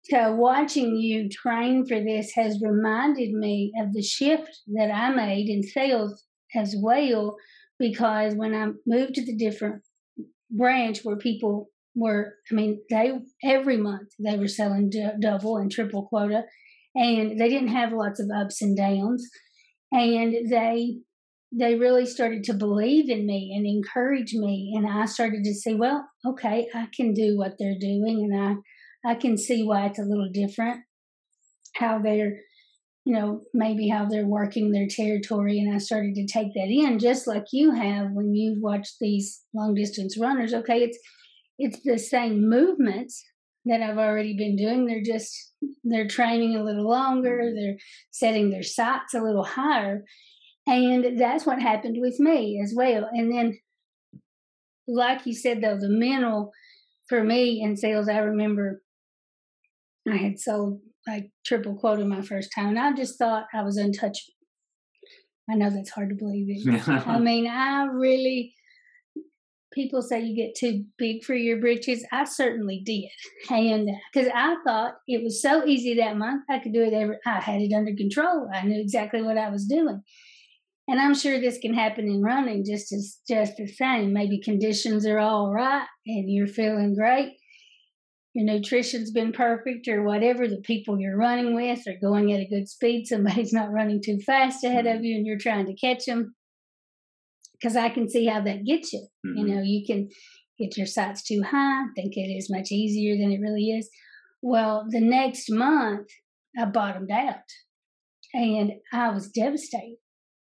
So, 0.03 0.33
watching 0.35 0.95
you 0.97 1.29
train 1.29 1.85
for 1.85 1.99
this 2.01 2.31
has 2.35 2.61
reminded 2.61 3.31
me 3.33 3.71
of 3.79 3.93
the 3.93 4.01
shift 4.01 4.49
that 4.73 4.91
I 4.91 5.13
made 5.13 5.47
in 5.47 5.63
sales 5.63 6.25
as 6.55 6.75
well. 6.81 7.37
Because 7.79 8.35
when 8.35 8.53
I 8.53 8.69
moved 8.85 9.15
to 9.15 9.25
the 9.25 9.35
different 9.35 9.83
branch 10.49 11.01
where 11.03 11.17
people 11.17 11.69
were, 11.95 12.35
I 12.51 12.55
mean, 12.55 12.81
they 12.89 13.19
every 13.43 13.77
month 13.77 14.09
they 14.19 14.37
were 14.37 14.47
selling 14.47 14.89
d- 14.89 15.07
double 15.19 15.57
and 15.57 15.71
triple 15.71 16.07
quota, 16.07 16.43
and 16.95 17.39
they 17.39 17.49
didn't 17.49 17.69
have 17.69 17.93
lots 17.93 18.19
of 18.19 18.29
ups 18.35 18.61
and 18.61 18.77
downs, 18.77 19.27
and 19.91 20.33
they 20.49 20.97
they 21.53 21.75
really 21.75 22.05
started 22.05 22.43
to 22.45 22.53
believe 22.53 23.09
in 23.09 23.25
me 23.25 23.53
and 23.55 23.65
encourage 23.65 24.33
me 24.33 24.73
and 24.75 24.87
i 24.87 25.05
started 25.05 25.43
to 25.43 25.53
say 25.53 25.73
well 25.73 26.07
okay 26.25 26.67
i 26.73 26.87
can 26.95 27.13
do 27.13 27.37
what 27.37 27.55
they're 27.59 27.77
doing 27.79 28.29
and 28.31 28.41
i 28.41 28.55
I 29.05 29.15
can 29.15 29.37
see 29.37 29.63
why 29.63 29.85
it's 29.85 29.99
a 29.99 30.03
little 30.03 30.29
different. 30.31 30.81
How 31.75 31.99
they're, 31.99 32.39
you 33.05 33.13
know, 33.13 33.41
maybe 33.53 33.87
how 33.87 34.05
they're 34.05 34.25
working 34.25 34.71
their 34.71 34.87
territory. 34.87 35.59
And 35.59 35.73
I 35.73 35.79
started 35.79 36.15
to 36.15 36.27
take 36.27 36.53
that 36.53 36.69
in 36.69 36.99
just 36.99 37.27
like 37.27 37.45
you 37.51 37.71
have 37.71 38.11
when 38.11 38.35
you've 38.35 38.61
watched 38.61 38.97
these 38.99 39.41
long 39.53 39.73
distance 39.73 40.17
runners. 40.17 40.53
Okay, 40.53 40.83
it's 40.83 40.99
it's 41.57 41.79
the 41.83 41.97
same 41.97 42.49
movements 42.49 43.23
that 43.65 43.81
I've 43.81 43.97
already 43.97 44.35
been 44.35 44.55
doing. 44.55 44.85
They're 44.85 45.03
just 45.03 45.53
they're 45.83 46.07
training 46.07 46.55
a 46.55 46.63
little 46.63 46.87
longer, 46.87 47.51
they're 47.55 47.77
setting 48.11 48.49
their 48.49 48.63
sights 48.63 49.13
a 49.13 49.21
little 49.21 49.43
higher. 49.43 50.03
And 50.67 51.19
that's 51.19 51.45
what 51.45 51.61
happened 51.61 51.97
with 51.99 52.19
me 52.19 52.61
as 52.63 52.73
well. 52.75 53.09
And 53.11 53.31
then 53.31 53.59
like 54.87 55.25
you 55.25 55.33
said 55.33 55.61
though, 55.61 55.77
the 55.77 55.89
mental 55.89 56.51
for 57.07 57.23
me 57.23 57.61
in 57.61 57.75
sales, 57.77 58.07
I 58.07 58.19
remember 58.19 58.81
I 60.09 60.17
had 60.17 60.39
sold 60.39 60.79
like 61.07 61.31
triple 61.45 61.75
quota 61.75 62.05
my 62.05 62.21
first 62.21 62.51
time, 62.53 62.69
and 62.69 62.79
I 62.79 62.93
just 62.93 63.17
thought 63.17 63.45
I 63.53 63.63
was 63.63 63.77
untouchable. 63.77 64.33
I 65.49 65.55
know 65.55 65.69
that's 65.69 65.89
hard 65.89 66.09
to 66.09 66.15
believe. 66.15 66.47
It. 66.49 66.87
I 66.87 67.19
mean, 67.19 67.47
I 67.47 67.85
really, 67.85 68.53
people 69.73 70.01
say 70.01 70.21
you 70.21 70.35
get 70.35 70.55
too 70.55 70.85
big 70.97 71.23
for 71.23 71.33
your 71.33 71.59
britches. 71.59 72.05
I 72.11 72.23
certainly 72.23 72.81
did. 72.85 73.09
And 73.49 73.89
because 74.13 74.29
I 74.33 74.55
thought 74.65 74.95
it 75.07 75.23
was 75.23 75.41
so 75.41 75.65
easy 75.65 75.95
that 75.95 76.17
month, 76.17 76.43
I 76.49 76.59
could 76.59 76.73
do 76.73 76.83
it 76.83 76.93
every, 76.93 77.17
I 77.25 77.39
had 77.39 77.61
it 77.61 77.73
under 77.73 77.93
control. 77.95 78.49
I 78.53 78.63
knew 78.63 78.79
exactly 78.79 79.21
what 79.21 79.37
I 79.37 79.49
was 79.49 79.65
doing. 79.65 80.01
And 80.87 80.99
I'm 80.99 81.15
sure 81.15 81.39
this 81.39 81.59
can 81.59 81.73
happen 81.73 82.05
in 82.05 82.21
running 82.21 82.65
just 82.65 82.91
as 82.91 83.19
just 83.27 83.57
the 83.57 83.67
same. 83.67 84.13
Maybe 84.13 84.41
conditions 84.41 85.05
are 85.05 85.19
all 85.19 85.51
right 85.51 85.87
and 86.05 86.29
you're 86.29 86.47
feeling 86.47 86.95
great. 86.95 87.33
Your 88.33 88.45
nutrition's 88.45 89.11
been 89.11 89.33
perfect 89.33 89.87
or 89.87 90.03
whatever. 90.03 90.47
The 90.47 90.61
people 90.61 90.99
you're 90.99 91.17
running 91.17 91.53
with 91.53 91.85
are 91.87 91.99
going 91.99 92.31
at 92.31 92.39
a 92.39 92.47
good 92.47 92.69
speed. 92.69 93.07
Somebody's 93.07 93.51
not 93.53 93.71
running 93.71 94.01
too 94.01 94.19
fast 94.25 94.63
ahead 94.63 94.85
of 94.85 94.95
mm-hmm. 94.95 95.03
you 95.03 95.17
and 95.17 95.25
you're 95.25 95.37
trying 95.37 95.65
to 95.65 95.75
catch 95.75 96.05
them 96.05 96.35
because 97.53 97.75
I 97.75 97.89
can 97.89 98.09
see 98.09 98.25
how 98.25 98.41
that 98.41 98.65
gets 98.65 98.93
you. 98.93 99.05
Mm-hmm. 99.25 99.37
You 99.37 99.55
know, 99.55 99.61
you 99.61 99.85
can 99.85 100.09
get 100.57 100.77
your 100.77 100.87
sights 100.87 101.23
too 101.23 101.43
high, 101.43 101.85
think 101.95 102.15
it 102.15 102.21
is 102.21 102.49
much 102.49 102.71
easier 102.71 103.17
than 103.17 103.31
it 103.31 103.41
really 103.41 103.71
is. 103.71 103.89
Well, 104.41 104.85
the 104.89 105.01
next 105.01 105.49
month, 105.49 106.07
I 106.57 106.65
bottomed 106.65 107.11
out 107.11 107.35
and 108.33 108.73
I 108.93 109.09
was 109.09 109.29
devastated. 109.29 109.97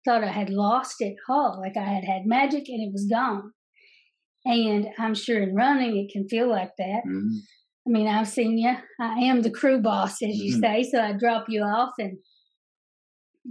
Thought 0.04 0.25
I 0.25 0.28
had 0.28 0.50
lost 0.50 0.97
it 1.00 1.16
all, 1.28 1.61
like 1.61 1.76
I 1.76 1.85
had 1.85 2.04
had 2.04 2.26
magic 2.26 2.68
and 2.68 2.83
it 2.83 2.92
was 2.92 3.07
gone. 3.11 3.52
And 4.45 4.88
I'm 4.99 5.14
sure 5.14 5.42
in 5.42 5.54
running, 5.54 5.99
it 5.99 6.12
can 6.12 6.28
feel 6.28 6.49
like 6.49 6.73
that. 6.78 7.02
Mm-hmm. 7.07 7.38
I 7.88 7.90
mean, 7.90 8.07
I've 8.07 8.28
seen 8.28 8.59
you. 8.59 8.75
I 9.00 9.21
am 9.21 9.40
the 9.40 9.50
crew 9.50 9.80
boss, 9.80 10.23
as 10.23 10.37
you 10.37 10.52
mm-hmm. 10.52 10.61
say. 10.61 10.90
So 10.90 11.00
I 11.00 11.12
drop 11.12 11.47
you 11.49 11.62
off 11.62 11.92
and 11.99 12.18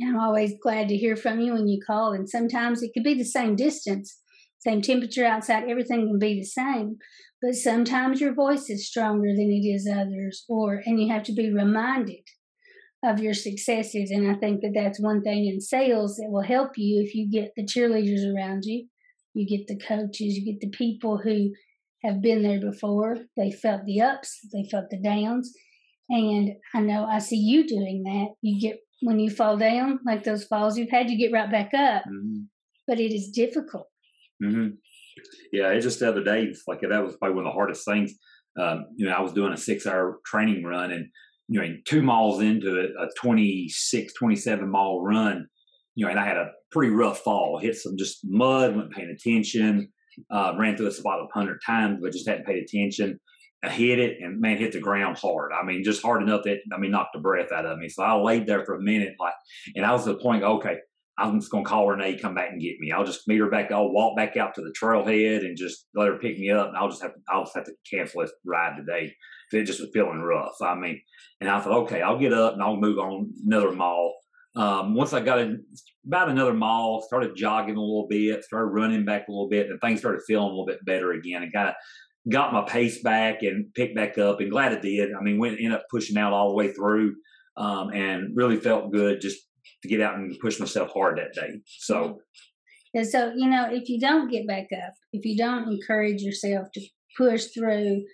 I'm 0.04 0.20
always 0.20 0.54
glad 0.62 0.90
to 0.90 0.98
hear 0.98 1.16
from 1.16 1.40
you 1.40 1.54
when 1.54 1.68
you 1.68 1.80
call. 1.86 2.14
And 2.14 2.30
sometimes 2.30 2.84
it 2.84 2.92
could 2.94 3.04
be 3.04 3.16
the 3.16 3.26
same 3.26 3.56
distance, 3.56 4.16
same 4.60 4.84
temperature 4.84 5.26
outside, 5.26 5.64
everything 5.68 6.08
can 6.08 6.20
be 6.20 6.40
the 6.40 6.46
same. 6.46 6.98
But 7.42 7.56
sometimes 7.56 8.22
your 8.22 8.34
voice 8.34 8.70
is 8.70 8.88
stronger 8.88 9.30
than 9.30 9.50
it 9.50 9.66
is 9.66 9.88
others, 9.88 10.44
or 10.50 10.82
and 10.86 11.00
you 11.00 11.12
have 11.12 11.24
to 11.24 11.34
be 11.34 11.52
reminded 11.52 12.22
of 13.04 13.20
your 13.20 13.34
successes. 13.34 14.12
And 14.12 14.30
I 14.30 14.36
think 14.36 14.62
that 14.62 14.74
that's 14.74 15.00
one 15.00 15.22
thing 15.22 15.46
in 15.46 15.62
sales 15.62 16.18
that 16.18 16.30
will 16.30 16.44
help 16.44 16.72
you 16.78 17.02
if 17.02 17.14
you 17.14 17.30
get 17.30 17.54
the 17.56 17.64
cheerleaders 17.64 18.26
around 18.26 18.66
you, 18.66 18.88
you 19.34 19.48
get 19.48 19.68
the 19.68 19.78
coaches, 19.78 20.36
you 20.36 20.46
get 20.46 20.62
the 20.62 20.76
people 20.76 21.20
who 21.20 21.52
have 22.08 22.22
been 22.22 22.42
there 22.42 22.60
before. 22.60 23.18
They 23.36 23.52
felt 23.52 23.86
the 23.86 24.02
ups, 24.02 24.40
they 24.54 24.68
felt 24.70 24.90
the 24.90 25.02
downs. 25.02 25.54
And 26.10 26.54
I 26.74 26.80
know 26.80 27.06
I 27.06 27.20
see 27.20 27.38
you 27.38 27.68
doing 27.68 28.04
that. 28.04 28.28
You 28.42 28.60
get 28.60 28.80
when 29.02 29.20
you 29.20 29.30
fall 29.30 29.58
down, 29.58 30.00
like 30.06 30.24
those 30.24 30.46
falls 30.46 30.78
you've 30.78 30.90
had, 30.90 31.10
you 31.10 31.18
get 31.18 31.34
right 31.34 31.52
back 31.52 31.74
up. 31.74 32.04
Mm-hmm. 32.04 32.44
But 32.88 33.00
it 33.00 33.14
is 33.14 33.30
difficult. 33.30 33.88
Mm-hmm. 34.44 34.76
Yeah, 35.52 35.70
it 35.70 35.82
just 35.82 36.00
the 36.00 36.10
other 36.10 36.24
day, 36.24 36.54
like 36.68 36.82
that 36.82 37.04
was 37.04 37.18
probably 37.18 37.36
one 37.36 37.46
of 37.46 37.52
the 37.52 37.58
hardest 37.58 37.86
things. 37.86 38.14
Um, 38.60 38.86
you 38.96 39.06
know, 39.06 39.12
I 39.12 39.22
was 39.22 39.34
doing 39.34 39.54
a 39.54 39.58
six 39.58 39.86
hour 39.86 40.20
training 40.26 40.64
run 40.64 40.92
and, 40.92 41.08
you 41.48 41.62
know, 41.62 41.76
two 41.86 42.02
miles 42.02 42.42
into 42.42 42.80
it, 42.80 42.92
a 43.00 43.08
26, 43.18 44.14
27 44.14 44.70
mile 44.70 45.02
run, 45.02 45.48
you 45.96 46.06
know, 46.06 46.12
and 46.12 46.20
I 46.20 46.26
had 46.26 46.38
a 46.38 46.52
pretty 46.72 46.92
rough 46.92 47.20
fall, 47.20 47.60
hit 47.60 47.76
some 47.76 47.98
just 47.98 48.20
mud, 48.24 48.76
wasn't 48.76 48.94
paying 48.94 49.10
attention, 49.10 49.92
uh, 50.30 50.54
ran 50.58 50.78
through 50.78 50.88
a 50.88 50.92
spot 50.92 51.20
a 51.20 51.28
hundred 51.34 51.60
times, 51.66 52.00
but 52.02 52.12
just 52.12 52.28
hadn't 52.28 52.46
paid 52.46 52.64
attention. 52.64 53.20
I 53.64 53.70
hit 53.70 54.00
it 54.00 54.18
and 54.22 54.40
man 54.40 54.58
hit 54.58 54.72
the 54.72 54.80
ground 54.80 55.18
hard. 55.18 55.52
I 55.52 55.66
mean, 55.66 55.84
just 55.84 56.04
hard 56.04 56.22
enough 56.22 56.44
that 56.44 56.60
I 56.72 56.78
mean 56.78 56.92
knocked 56.92 57.14
the 57.14 57.20
breath 57.20 57.52
out 57.52 57.66
of 57.66 57.80
me. 57.80 57.90
So 57.90 58.04
I 58.04 58.16
laid 58.16 58.46
there 58.46 58.64
for 58.64 58.76
a 58.76 58.82
minute, 58.82 59.16
like, 59.20 59.34
and 59.76 59.86
I 59.86 59.92
was 59.92 60.08
at 60.08 60.18
the 60.18 60.24
point, 60.24 60.44
okay, 60.44 60.78
I'm 61.18 61.40
just 61.40 61.52
gonna 61.52 61.66
call 61.66 61.88
Renee, 61.88 62.20
come 62.20 62.36
back 62.36 62.52
and 62.52 62.62
get 62.62 62.80
me. 62.80 62.92
I'll 62.92 63.06
just 63.06 63.28
meet 63.28 63.40
her 63.40 63.50
back. 63.50 63.72
I'll 63.72 63.92
walk 63.92 64.16
back 64.16 64.38
out 64.38 64.54
to 64.56 64.62
the 64.62 64.74
trailhead 64.80 65.40
and 65.40 65.58
just 65.58 65.88
let 65.96 66.08
her 66.08 66.20
pick 66.20 66.38
me 66.38 66.52
up, 66.52 66.68
and 66.68 66.78
I'll 66.78 66.90
just 66.90 67.02
have 67.02 67.16
to, 67.16 67.20
I'll 67.30 67.46
just 67.46 67.56
have 67.56 67.66
to 67.66 67.74
cancel 67.90 68.22
this 68.22 68.32
ride 68.46 68.78
today. 68.78 69.16
It 69.52 69.64
just 69.64 69.80
was 69.80 69.90
feeling 69.94 70.20
rough. 70.20 70.62
I 70.62 70.76
mean, 70.76 71.02
and 71.42 71.50
I 71.50 71.60
thought, 71.60 71.84
okay, 71.84 72.02
I'll 72.02 72.20
get 72.20 72.34
up 72.34 72.54
and 72.54 72.62
I'll 72.62 72.76
move 72.76 73.00
on 73.00 73.32
another 73.46 73.72
mile. 73.72 74.14
Um, 74.58 74.96
once 74.96 75.14
I 75.14 75.20
got 75.20 75.40
in 75.40 75.64
about 76.06 76.30
another 76.30 76.54
mile, 76.54 77.04
started 77.06 77.36
jogging 77.36 77.76
a 77.76 77.82
little 77.82 78.08
bit, 78.10 78.44
started 78.44 78.72
running 78.72 79.06
back 79.06 79.28
a 79.28 79.32
little 79.32 79.50
bit, 79.50 79.70
and 79.70 79.80
things 79.80 80.00
started 80.00 80.22
feeling 80.26 80.46
a 80.46 80.50
little 80.50 80.66
bit 80.66 80.84
better 80.84 81.12
again, 81.12 81.44
and 81.44 81.54
kind 81.54 81.70
of 81.70 81.76
got 82.32 82.54
my 82.54 82.64
pace 82.68 83.02
back 83.04 83.44
and 83.44 83.72
picked 83.76 83.96
back 83.96 84.18
up, 84.18 84.42
and 84.42 84.50
glad 84.50 84.74
it 84.74 84.82
did. 84.82 85.14
I 85.14 85.22
mean, 85.22 85.38
went 85.38 85.60
ended 85.60 85.74
up 85.74 85.86
pushing 85.92 86.18
out 86.18 86.34
all 86.34 86.50
the 86.50 86.56
way 86.56 86.74
through, 86.74 87.16
um, 87.56 87.92
and 87.92 88.36
really 88.36 88.58
felt 88.58 88.92
good 88.92 89.22
just 89.22 89.38
to 89.84 89.88
get 89.88 90.02
out 90.02 90.16
and 90.16 90.38
push 90.40 90.60
myself 90.60 90.90
hard 90.92 91.20
that 91.20 91.40
day. 91.40 91.60
So, 91.80 92.20
and 92.96 93.08
so 93.08 93.34
you 93.36 93.48
know, 93.48 93.70
if 93.72 93.90
you 93.90 94.00
don't 94.00 94.32
get 94.32 94.48
back 94.48 94.68
up, 94.74 94.94
if 95.14 95.24
you 95.24 95.38
don't 95.38 95.72
encourage 95.72 96.22
yourself 96.22 96.70
to 96.74 96.82
push 97.16 97.46
through, 97.48 98.06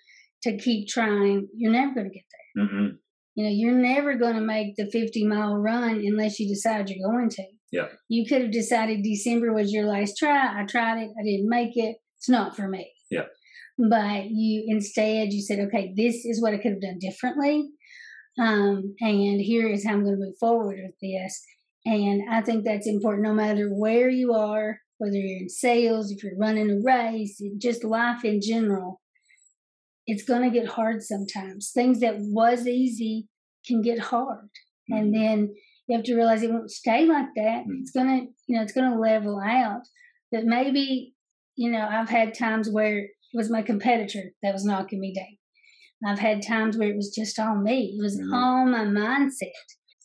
to 0.44 0.58
keep 0.58 0.90
trying, 0.90 1.48
you're 1.56 1.72
never 1.72 1.94
going 1.94 2.10
to 2.10 2.14
get 2.14 2.26
there. 2.32 2.66
Mm-hmm. 2.66 2.96
You 3.36 3.46
know, 3.46 3.52
you're 3.52 3.72
never 3.72 4.16
going 4.16 4.36
to 4.36 4.42
make 4.42 4.76
the 4.76 4.90
50 4.92 5.26
mile 5.26 5.56
run 5.56 6.04
unless 6.06 6.40
you 6.40 6.48
decide 6.48 6.90
you're 6.90 7.10
going 7.10 7.30
to. 7.30 7.44
Yeah. 7.72 7.88
You 8.08 8.28
could 8.28 8.42
have 8.42 8.52
decided 8.52 9.04
December 9.04 9.52
was 9.54 9.74
your 9.74 9.86
last 9.86 10.18
try. 10.18 10.62
I 10.62 10.66
tried 10.66 11.02
it. 11.02 11.10
I 11.20 11.24
didn't 11.24 11.50
make 11.50 11.76
it. 11.76 11.98
It's 12.18 12.30
not 12.30 12.56
for 12.56 12.68
me. 12.68 12.92
Yeah 13.10 13.24
but 13.78 14.26
you 14.30 14.66
instead 14.68 15.34
you 15.34 15.42
said, 15.42 15.60
okay, 15.60 15.94
this 15.96 16.26
is 16.26 16.42
what 16.42 16.54
I 16.54 16.58
could 16.58 16.74
have 16.74 16.82
done 16.82 17.00
differently, 17.00 17.70
um, 18.40 18.96
and 19.00 19.42
here 19.42 19.68
is 19.68 19.86
how 19.86 19.94
I'm 19.94 20.04
going 20.04 20.16
to 20.16 20.26
move 20.26 20.38
forward 20.40 20.80
with 20.84 20.96
this. 21.02 21.44
And 21.86 22.24
I 22.30 22.42
think 22.42 22.64
that's 22.64 22.88
important, 22.88 23.28
no 23.28 23.34
matter 23.34 23.68
where 23.68 24.10
you 24.10 24.34
are, 24.34 24.80
whether 25.00 25.18
you're 25.18 25.42
in 25.42 25.50
sales, 25.50 26.12
if 26.12 26.24
you're 26.24 26.38
running 26.38 26.72
a 26.72 26.80
race, 26.82 27.42
just 27.58 27.84
life 27.84 28.24
in 28.24 28.40
general. 28.42 29.02
It's 30.06 30.24
going 30.24 30.44
to 30.44 30.60
get 30.60 30.70
hard 30.70 31.02
sometimes. 31.02 31.72
Things 31.74 32.00
that 32.02 32.16
was 32.20 32.68
easy 32.68 33.28
can 33.66 33.82
get 33.82 34.00
hard, 34.00 34.50
mm-hmm. 34.92 34.96
and 34.96 35.16
then 35.16 35.54
you 35.88 35.98
have 35.98 36.06
to 36.06 36.16
realize 36.16 36.44
it 36.44 36.52
won't 36.52 36.72
stay 36.72 37.06
like 37.06 37.28
that. 37.36 37.62
Mm-hmm. 37.62 37.82
It's 37.82 37.92
gonna, 37.92 38.22
you 38.48 38.56
know, 38.56 38.62
it's 38.62 38.74
gonna 38.74 39.00
level 39.00 39.40
out. 39.40 39.82
But 40.32 40.46
maybe, 40.46 41.14
you 41.56 41.72
know, 41.72 41.88
I've 41.88 42.10
had 42.10 42.34
times 42.34 42.70
where 42.70 43.00
it 43.00 43.10
was 43.34 43.52
my 43.52 43.62
competitor 43.62 44.32
that 44.42 44.54
was 44.54 44.66
knocking 44.66 45.00
me 45.00 45.14
down. 45.14 45.38
I've 46.06 46.20
had 46.20 46.46
times 46.46 46.78
where 46.78 46.90
it 46.90 46.96
was 46.96 47.14
just 47.16 47.40
on 47.40 47.64
me. 47.64 47.96
It 47.98 48.02
was 48.02 48.18
mm-hmm. 48.18 48.34
on 48.34 48.72
my 48.72 48.86
mindset. 48.86 49.52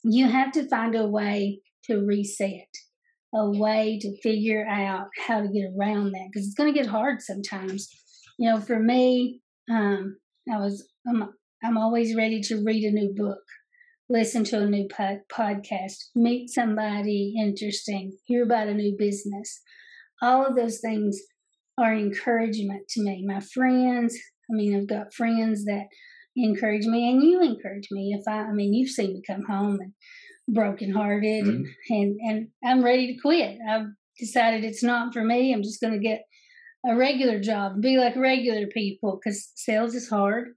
You 0.04 0.28
have 0.28 0.52
to 0.52 0.68
find 0.68 0.94
a 0.94 1.06
way 1.06 1.60
to 1.84 2.04
reset, 2.04 2.68
a 3.34 3.50
way 3.50 3.98
to 4.00 4.20
figure 4.20 4.66
out 4.66 5.08
how 5.26 5.40
to 5.40 5.48
get 5.48 5.70
around 5.76 6.12
that 6.12 6.28
because 6.32 6.46
it's 6.46 6.54
going 6.54 6.72
to 6.72 6.78
get 6.78 6.88
hard 6.88 7.20
sometimes. 7.20 7.88
You 8.38 8.50
know, 8.50 8.60
for 8.60 8.78
me, 8.78 9.40
um, 9.70 10.18
I 10.52 10.58
was 10.58 10.86
I'm, 11.06 11.30
I'm 11.62 11.76
always 11.76 12.16
ready 12.16 12.40
to 12.42 12.62
read 12.64 12.84
a 12.84 12.92
new 12.92 13.12
book, 13.14 13.42
listen 14.08 14.44
to 14.44 14.62
a 14.62 14.66
new 14.66 14.88
pod- 14.88 15.20
podcast, 15.32 15.96
meet 16.14 16.50
somebody 16.50 17.34
interesting, 17.38 18.16
hear 18.24 18.44
about 18.44 18.68
a 18.68 18.74
new 18.74 18.96
business. 18.98 19.60
All 20.22 20.46
of 20.46 20.56
those 20.56 20.80
things 20.80 21.20
are 21.78 21.94
encouragement 21.94 22.88
to 22.90 23.02
me. 23.02 23.24
My 23.26 23.40
friends, 23.40 24.16
I 24.50 24.54
mean, 24.54 24.76
I've 24.76 24.88
got 24.88 25.14
friends 25.14 25.64
that 25.66 25.86
encourage 26.36 26.86
me, 26.86 27.10
and 27.10 27.22
you 27.22 27.42
encourage 27.42 27.88
me. 27.90 28.16
If 28.18 28.26
I, 28.26 28.42
I 28.42 28.52
mean, 28.52 28.74
you've 28.74 28.90
seen 28.90 29.14
me 29.14 29.22
come 29.26 29.44
home 29.48 29.78
and 29.80 29.92
brokenhearted, 30.48 31.44
mm-hmm. 31.44 31.62
and, 31.90 32.16
and 32.20 32.20
and 32.22 32.48
I'm 32.64 32.84
ready 32.84 33.14
to 33.14 33.20
quit. 33.20 33.58
I've 33.68 33.86
decided 34.18 34.64
it's 34.64 34.82
not 34.82 35.12
for 35.12 35.22
me. 35.22 35.52
I'm 35.52 35.62
just 35.62 35.80
going 35.80 35.92
to 35.92 35.98
get 35.98 36.22
a 36.86 36.96
regular 36.96 37.40
job, 37.40 37.80
be 37.80 37.96
like 37.98 38.16
regular 38.16 38.66
people, 38.66 39.18
because 39.18 39.52
sales 39.54 39.94
is 39.94 40.08
hard. 40.08 40.48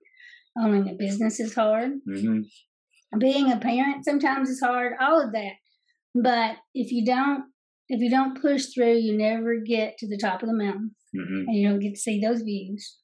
Owning 0.58 0.90
a 0.90 0.94
business 0.94 1.40
is 1.40 1.56
hard. 1.56 1.92
Mm-hmm. 2.08 3.20
Being 3.20 3.52
a 3.52 3.58
parent 3.58 4.06
sometimes 4.06 4.50
is 4.50 4.62
hard. 4.62 4.94
All 5.00 5.22
of 5.22 5.32
that, 5.34 5.54
but 6.14 6.58
if 6.74 6.92
you 6.92 7.06
don't 7.06 7.46
if 7.92 8.00
you 8.00 8.10
don't 8.10 8.42
push 8.42 8.68
through, 8.68 8.96
you 8.96 9.18
never 9.18 9.58
get 9.58 9.98
to 9.98 10.08
the 10.08 10.18
top 10.18 10.42
of 10.42 10.48
the 10.48 10.56
mountain 10.56 10.96
mm-hmm. 11.16 11.48
and 11.48 11.56
you 11.56 11.68
don't 11.68 11.80
get 11.80 11.96
to 11.96 12.00
see 12.00 12.22
those 12.22 12.42
views. 12.42 12.98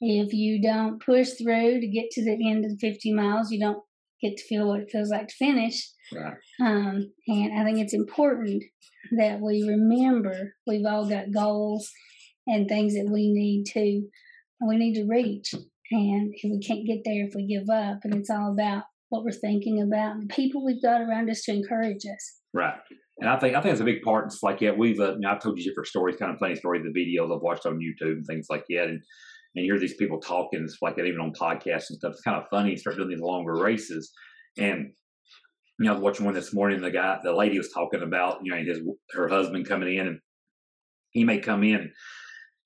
If 0.00 0.32
you 0.32 0.62
don't 0.62 1.04
push 1.04 1.30
through 1.30 1.80
to 1.80 1.86
get 1.88 2.10
to 2.12 2.24
the 2.24 2.38
end 2.48 2.64
of 2.64 2.70
the 2.70 2.78
50 2.78 3.12
miles, 3.12 3.50
you 3.50 3.58
don't 3.58 3.82
get 4.22 4.36
to 4.36 4.44
feel 4.44 4.68
what 4.68 4.80
it 4.80 4.90
feels 4.90 5.10
like 5.10 5.28
to 5.28 5.34
finish. 5.34 5.90
Right. 6.12 6.34
Um, 6.60 7.12
and 7.26 7.58
I 7.58 7.64
think 7.64 7.78
it's 7.78 7.92
important 7.92 8.62
that 9.18 9.40
we 9.40 9.64
remember 9.66 10.54
we've 10.66 10.86
all 10.86 11.08
got 11.08 11.32
goals 11.32 11.90
and 12.50 12.68
things 12.68 12.94
that 12.94 13.08
we 13.10 13.32
need 13.32 13.64
to 13.72 14.02
we 14.66 14.76
need 14.76 14.94
to 14.94 15.06
reach. 15.06 15.54
And 15.90 16.32
if 16.34 16.44
we 16.44 16.60
can't 16.60 16.86
get 16.86 17.00
there 17.04 17.26
if 17.26 17.34
we 17.34 17.46
give 17.46 17.68
up, 17.70 18.00
and 18.04 18.14
it's 18.14 18.30
all 18.30 18.52
about 18.52 18.84
what 19.08 19.24
we're 19.24 19.32
thinking 19.32 19.80
about, 19.80 20.16
and 20.16 20.28
the 20.28 20.34
people 20.34 20.64
we've 20.64 20.82
got 20.82 21.00
around 21.00 21.30
us 21.30 21.42
to 21.42 21.52
encourage 21.52 22.04
us. 22.04 22.38
Right. 22.52 22.78
And 23.18 23.28
I 23.28 23.38
think 23.38 23.56
I 23.56 23.60
think 23.60 23.72
it's 23.72 23.80
a 23.80 23.84
big 23.84 24.02
part. 24.02 24.26
It's 24.26 24.42
like 24.42 24.60
yeah, 24.60 24.72
we've 24.72 25.00
uh, 25.00 25.14
you 25.14 25.20
know, 25.20 25.30
I've 25.30 25.42
told 25.42 25.58
you 25.58 25.64
different 25.64 25.88
stories, 25.88 26.16
kind 26.16 26.32
of 26.32 26.38
funny 26.38 26.56
stories, 26.56 26.82
the 26.82 27.00
videos 27.00 27.34
I've 27.34 27.42
watched 27.42 27.66
on 27.66 27.78
YouTube 27.78 28.12
and 28.12 28.26
things 28.26 28.46
like 28.50 28.64
that, 28.68 28.84
and 28.84 29.00
and 29.56 29.64
hear 29.64 29.78
these 29.78 29.96
people 29.96 30.20
talking. 30.20 30.62
It's 30.62 30.78
like 30.80 30.96
that 30.96 31.06
even 31.06 31.20
on 31.20 31.32
podcasts 31.32 31.90
and 31.90 31.98
stuff. 31.98 32.12
It's 32.12 32.22
kind 32.22 32.36
of 32.36 32.48
funny. 32.50 32.76
Start 32.76 32.96
doing 32.96 33.08
these 33.08 33.20
longer 33.20 33.54
races, 33.54 34.12
and 34.58 34.92
you 35.78 35.86
know, 35.86 35.92
I 35.92 35.94
was 35.94 36.02
watching 36.02 36.24
one 36.24 36.34
this 36.34 36.54
morning. 36.54 36.80
The 36.80 36.90
guy, 36.90 37.18
the 37.22 37.32
lady 37.32 37.58
was 37.58 37.72
talking 37.72 38.02
about 38.02 38.38
you 38.42 38.52
know 38.52 38.58
his 38.58 38.80
her 39.12 39.28
husband 39.28 39.68
coming 39.68 39.96
in, 39.96 40.06
and 40.06 40.18
he 41.10 41.24
may 41.24 41.38
come 41.38 41.62
in 41.64 41.92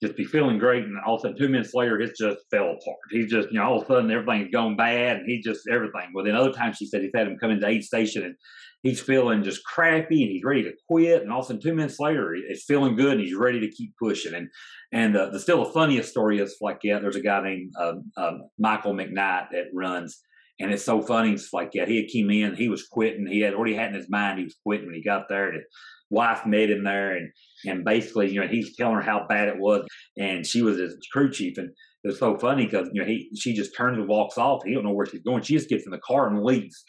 just 0.05 0.17
be 0.17 0.25
feeling 0.25 0.59
great, 0.59 0.85
and 0.85 0.97
all 1.07 1.15
of 1.15 1.21
a 1.21 1.23
sudden, 1.23 1.39
two 1.39 1.49
minutes 1.49 1.75
later, 1.75 2.01
it 2.01 2.13
just 2.17 2.39
fell 2.51 2.71
apart. 2.71 2.99
He's 3.11 3.31
just, 3.31 3.49
you 3.51 3.59
know, 3.59 3.65
all 3.65 3.79
of 3.79 3.85
a 3.85 3.87
sudden 3.87 4.11
everything's 4.11 4.53
gone 4.53 4.77
bad, 4.77 5.17
and 5.19 5.29
he 5.29 5.41
just 5.41 5.69
everything. 5.71 6.11
Well, 6.13 6.25
then 6.25 6.37
other 6.37 6.53
times 6.53 6.77
she 6.77 6.87
said 6.87 7.03
he's 7.03 7.11
had 7.15 7.27
him 7.27 7.39
come 7.39 7.51
into 7.51 7.67
aid 7.67 7.83
station 7.83 8.25
and 8.25 8.35
he's 8.83 9.01
feeling 9.01 9.43
just 9.43 9.65
crappy 9.65 10.23
and 10.23 10.31
he's 10.31 10.45
ready 10.45 10.63
to 10.65 10.73
quit, 10.89 11.23
and 11.23 11.33
all 11.33 11.41
of 11.41 11.47
a 11.47 11.49
sudden, 11.49 11.63
two 11.63 11.75
minutes 11.75 11.99
later, 11.99 12.35
it's 12.35 12.65
feeling 12.65 12.97
good 12.97 13.13
and 13.13 13.21
he's 13.21 13.35
ready 13.35 13.61
to 13.61 13.71
keep 13.71 13.93
pushing. 14.01 14.35
And 14.35 14.49
and 14.93 15.17
uh, 15.17 15.31
the 15.31 15.41
still 15.41 15.65
the 15.65 15.73
funniest 15.73 16.11
story 16.11 16.39
is 16.39 16.57
like, 16.61 16.81
yeah, 16.85 16.99
there's 16.99 17.17
a 17.17 17.23
guy 17.23 17.43
named 17.43 17.73
uh, 17.79 17.95
uh, 18.17 18.33
Michael 18.59 18.95
McKnight 18.95 19.51
that 19.53 19.67
runs. 19.75 20.21
And 20.61 20.71
it's 20.73 20.85
so 20.85 21.03
funny. 21.03 21.33
It's 21.33 21.53
like, 21.53 21.71
yeah, 21.75 21.85
he 21.85 21.97
had 21.97 22.07
came 22.07 22.31
in, 22.31 22.55
he 22.55 22.69
was 22.69 22.87
quitting. 22.87 23.27
He 23.27 23.41
had 23.41 23.55
already 23.55 23.75
had 23.75 23.89
in 23.89 23.95
his 23.95 24.09
mind 24.09 24.39
he 24.39 24.45
was 24.45 24.57
quitting 24.65 24.87
when 24.87 24.95
he 24.95 25.03
got 25.03 25.29
there. 25.29 25.49
And 25.49 25.65
wife 26.11 26.47
met 26.47 26.71
him 26.71 26.85
there 26.85 27.17
and 27.17 27.31
and 27.67 27.85
basically 27.85 28.31
you 28.31 28.41
know 28.41 28.47
he's 28.47 28.77
telling 28.77 28.97
her 28.97 29.03
how 29.03 29.27
bad 29.29 29.49
it 29.49 29.59
was 29.59 29.87
and 30.19 30.47
she 30.47 30.63
was 30.63 30.79
his 30.79 30.97
crew 31.13 31.31
chief. 31.31 31.59
And 31.59 31.71
it 32.05 32.09
was 32.09 32.19
so 32.19 32.37
funny 32.37 32.67
because 32.67 32.89
you 32.93 33.01
know 33.01 33.07
he 33.07 33.31
she 33.37 33.55
just 33.55 33.77
turns 33.77 33.99
and 33.99 34.07
walks 34.07 34.37
off. 34.37 34.63
He 34.65 34.75
don't 34.75 34.85
know 34.85 34.93
where 34.93 35.07
she's 35.07 35.23
going. 35.23 35.43
She 35.43 35.55
just 35.55 35.69
gets 35.69 35.87
in 35.87 35.91
the 35.91 35.99
car 35.99 36.29
and 36.29 36.45
leaves. 36.45 36.85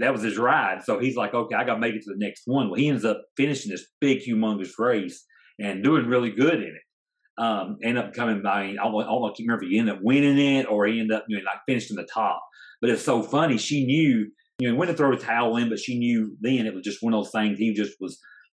That 0.00 0.12
was 0.12 0.22
his 0.22 0.38
ride. 0.38 0.82
So 0.84 0.98
he's 0.98 1.16
like 1.16 1.34
okay 1.34 1.54
i 1.54 1.64
gotta 1.64 1.80
make 1.80 1.94
it 1.94 2.02
to 2.02 2.12
the 2.12 2.24
next 2.24 2.42
one. 2.44 2.68
Well 2.68 2.78
he 2.78 2.88
ends 2.88 3.04
up 3.04 3.22
finishing 3.36 3.70
this 3.70 3.86
big 4.00 4.20
humongous 4.20 4.72
race 4.78 5.24
and 5.58 5.82
doing 5.82 6.06
really 6.06 6.30
good 6.30 6.54
in 6.54 6.76
it. 6.76 7.42
Um 7.42 7.78
end 7.82 7.98
up 7.98 8.12
coming 8.12 8.42
by 8.42 8.64
I 8.64 8.70
I 8.72 8.74
don't 8.74 9.38
remember 9.38 9.64
if 9.64 9.70
he 9.70 9.78
ended 9.78 9.96
up 9.96 10.02
winning 10.02 10.38
it 10.38 10.66
or 10.66 10.86
he 10.86 11.00
ended 11.00 11.16
up 11.16 11.24
you 11.28 11.38
know 11.38 11.44
like 11.44 11.60
finished 11.66 11.90
in 11.90 11.96
the 11.96 12.08
top. 12.12 12.42
But 12.80 12.90
it's 12.90 13.04
so 13.04 13.22
funny 13.22 13.56
she 13.56 13.86
knew 13.86 14.30
you 14.58 14.68
know, 14.68 14.74
he 14.74 14.78
went 14.78 14.90
to 14.90 14.96
throw 14.96 15.12
a 15.12 15.16
towel 15.16 15.56
in, 15.56 15.68
but 15.68 15.78
she 15.78 15.98
knew 15.98 16.36
then 16.40 16.66
it 16.66 16.74
was 16.74 16.82
just 16.82 17.02
one 17.02 17.14
of 17.14 17.22
those 17.22 17.32
things. 17.32 17.58
He 17.58 17.72
just 17.72 17.94
was 18.00 18.18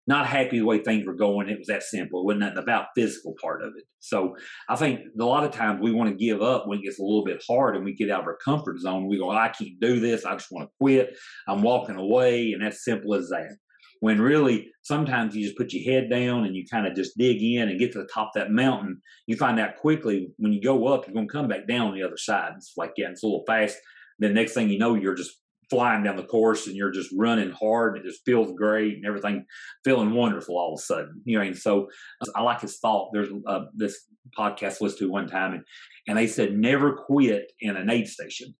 not 0.09 0.25
happy 0.25 0.57
the 0.57 0.65
way 0.65 0.79
things 0.79 1.05
were 1.05 1.13
going. 1.13 1.49
It 1.49 1.59
was 1.59 1.67
that 1.67 1.83
simple. 1.83 2.21
It 2.21 2.25
wasn't 2.25 2.41
nothing 2.41 2.57
about 2.57 2.87
physical 2.95 3.35
part 3.39 3.61
of 3.61 3.73
it. 3.77 3.83
So 3.99 4.35
I 4.67 4.75
think 4.75 5.01
a 5.19 5.23
lot 5.23 5.43
of 5.43 5.51
times 5.51 5.81
we 5.81 5.91
want 5.91 6.09
to 6.09 6.15
give 6.15 6.41
up 6.41 6.65
when 6.65 6.79
it 6.79 6.83
gets 6.83 6.99
a 6.99 7.03
little 7.03 7.23
bit 7.23 7.43
hard 7.47 7.75
and 7.75 7.85
we 7.85 7.93
get 7.93 8.09
out 8.09 8.21
of 8.21 8.25
our 8.25 8.39
comfort 8.43 8.79
zone. 8.79 9.07
We 9.07 9.19
go, 9.19 9.29
I 9.29 9.49
can't 9.49 9.79
do 9.79 9.99
this. 9.99 10.25
I 10.25 10.33
just 10.33 10.51
want 10.51 10.67
to 10.67 10.73
quit. 10.81 11.15
I'm 11.47 11.61
walking 11.61 11.95
away. 11.95 12.53
And 12.53 12.63
that's 12.63 12.83
simple 12.83 13.13
as 13.13 13.29
that. 13.29 13.55
When 13.99 14.19
really, 14.19 14.71
sometimes 14.81 15.35
you 15.35 15.43
just 15.45 15.57
put 15.57 15.73
your 15.73 15.93
head 15.93 16.09
down 16.09 16.45
and 16.45 16.55
you 16.55 16.65
kind 16.71 16.87
of 16.87 16.95
just 16.95 17.15
dig 17.15 17.43
in 17.43 17.69
and 17.69 17.79
get 17.79 17.91
to 17.91 17.99
the 17.99 18.09
top 18.11 18.31
of 18.35 18.41
that 18.41 18.49
mountain. 18.49 18.99
You 19.27 19.37
find 19.37 19.59
out 19.59 19.75
quickly 19.75 20.29
when 20.37 20.53
you 20.53 20.61
go 20.61 20.87
up, 20.87 21.05
you're 21.05 21.13
going 21.13 21.27
to 21.27 21.31
come 21.31 21.47
back 21.47 21.67
down 21.67 21.93
the 21.93 22.03
other 22.03 22.17
side. 22.17 22.53
It's 22.57 22.73
like, 22.77 22.93
yeah, 22.97 23.09
it's 23.11 23.21
a 23.21 23.27
little 23.27 23.43
fast. 23.45 23.77
Then 24.17 24.33
next 24.33 24.53
thing 24.53 24.69
you 24.69 24.79
know, 24.79 24.95
you're 24.95 25.13
just 25.13 25.37
flying 25.69 26.03
down 26.03 26.15
the 26.15 26.23
course 26.23 26.67
and 26.67 26.75
you're 26.75 26.91
just 26.91 27.13
running 27.15 27.51
hard 27.51 27.95
and 27.95 28.05
it 28.05 28.09
just 28.09 28.25
feels 28.25 28.51
great 28.53 28.95
and 28.95 29.05
everything 29.05 29.45
feeling 29.83 30.13
wonderful 30.13 30.57
all 30.57 30.73
of 30.73 30.79
a 30.79 30.81
sudden 30.81 31.21
you 31.25 31.37
know 31.37 31.43
and 31.43 31.57
so 31.57 31.87
i 32.35 32.41
like 32.41 32.61
his 32.61 32.79
thought 32.79 33.11
there's 33.13 33.29
uh, 33.47 33.61
this 33.75 34.05
podcast 34.37 34.81
listened 34.81 34.99
to 34.99 35.09
one 35.09 35.27
time 35.27 35.53
and, 35.53 35.63
and 36.07 36.17
they 36.17 36.27
said 36.27 36.57
never 36.57 36.93
quit 36.93 37.51
in 37.61 37.75
an 37.75 37.89
aid 37.89 38.07
station 38.07 38.53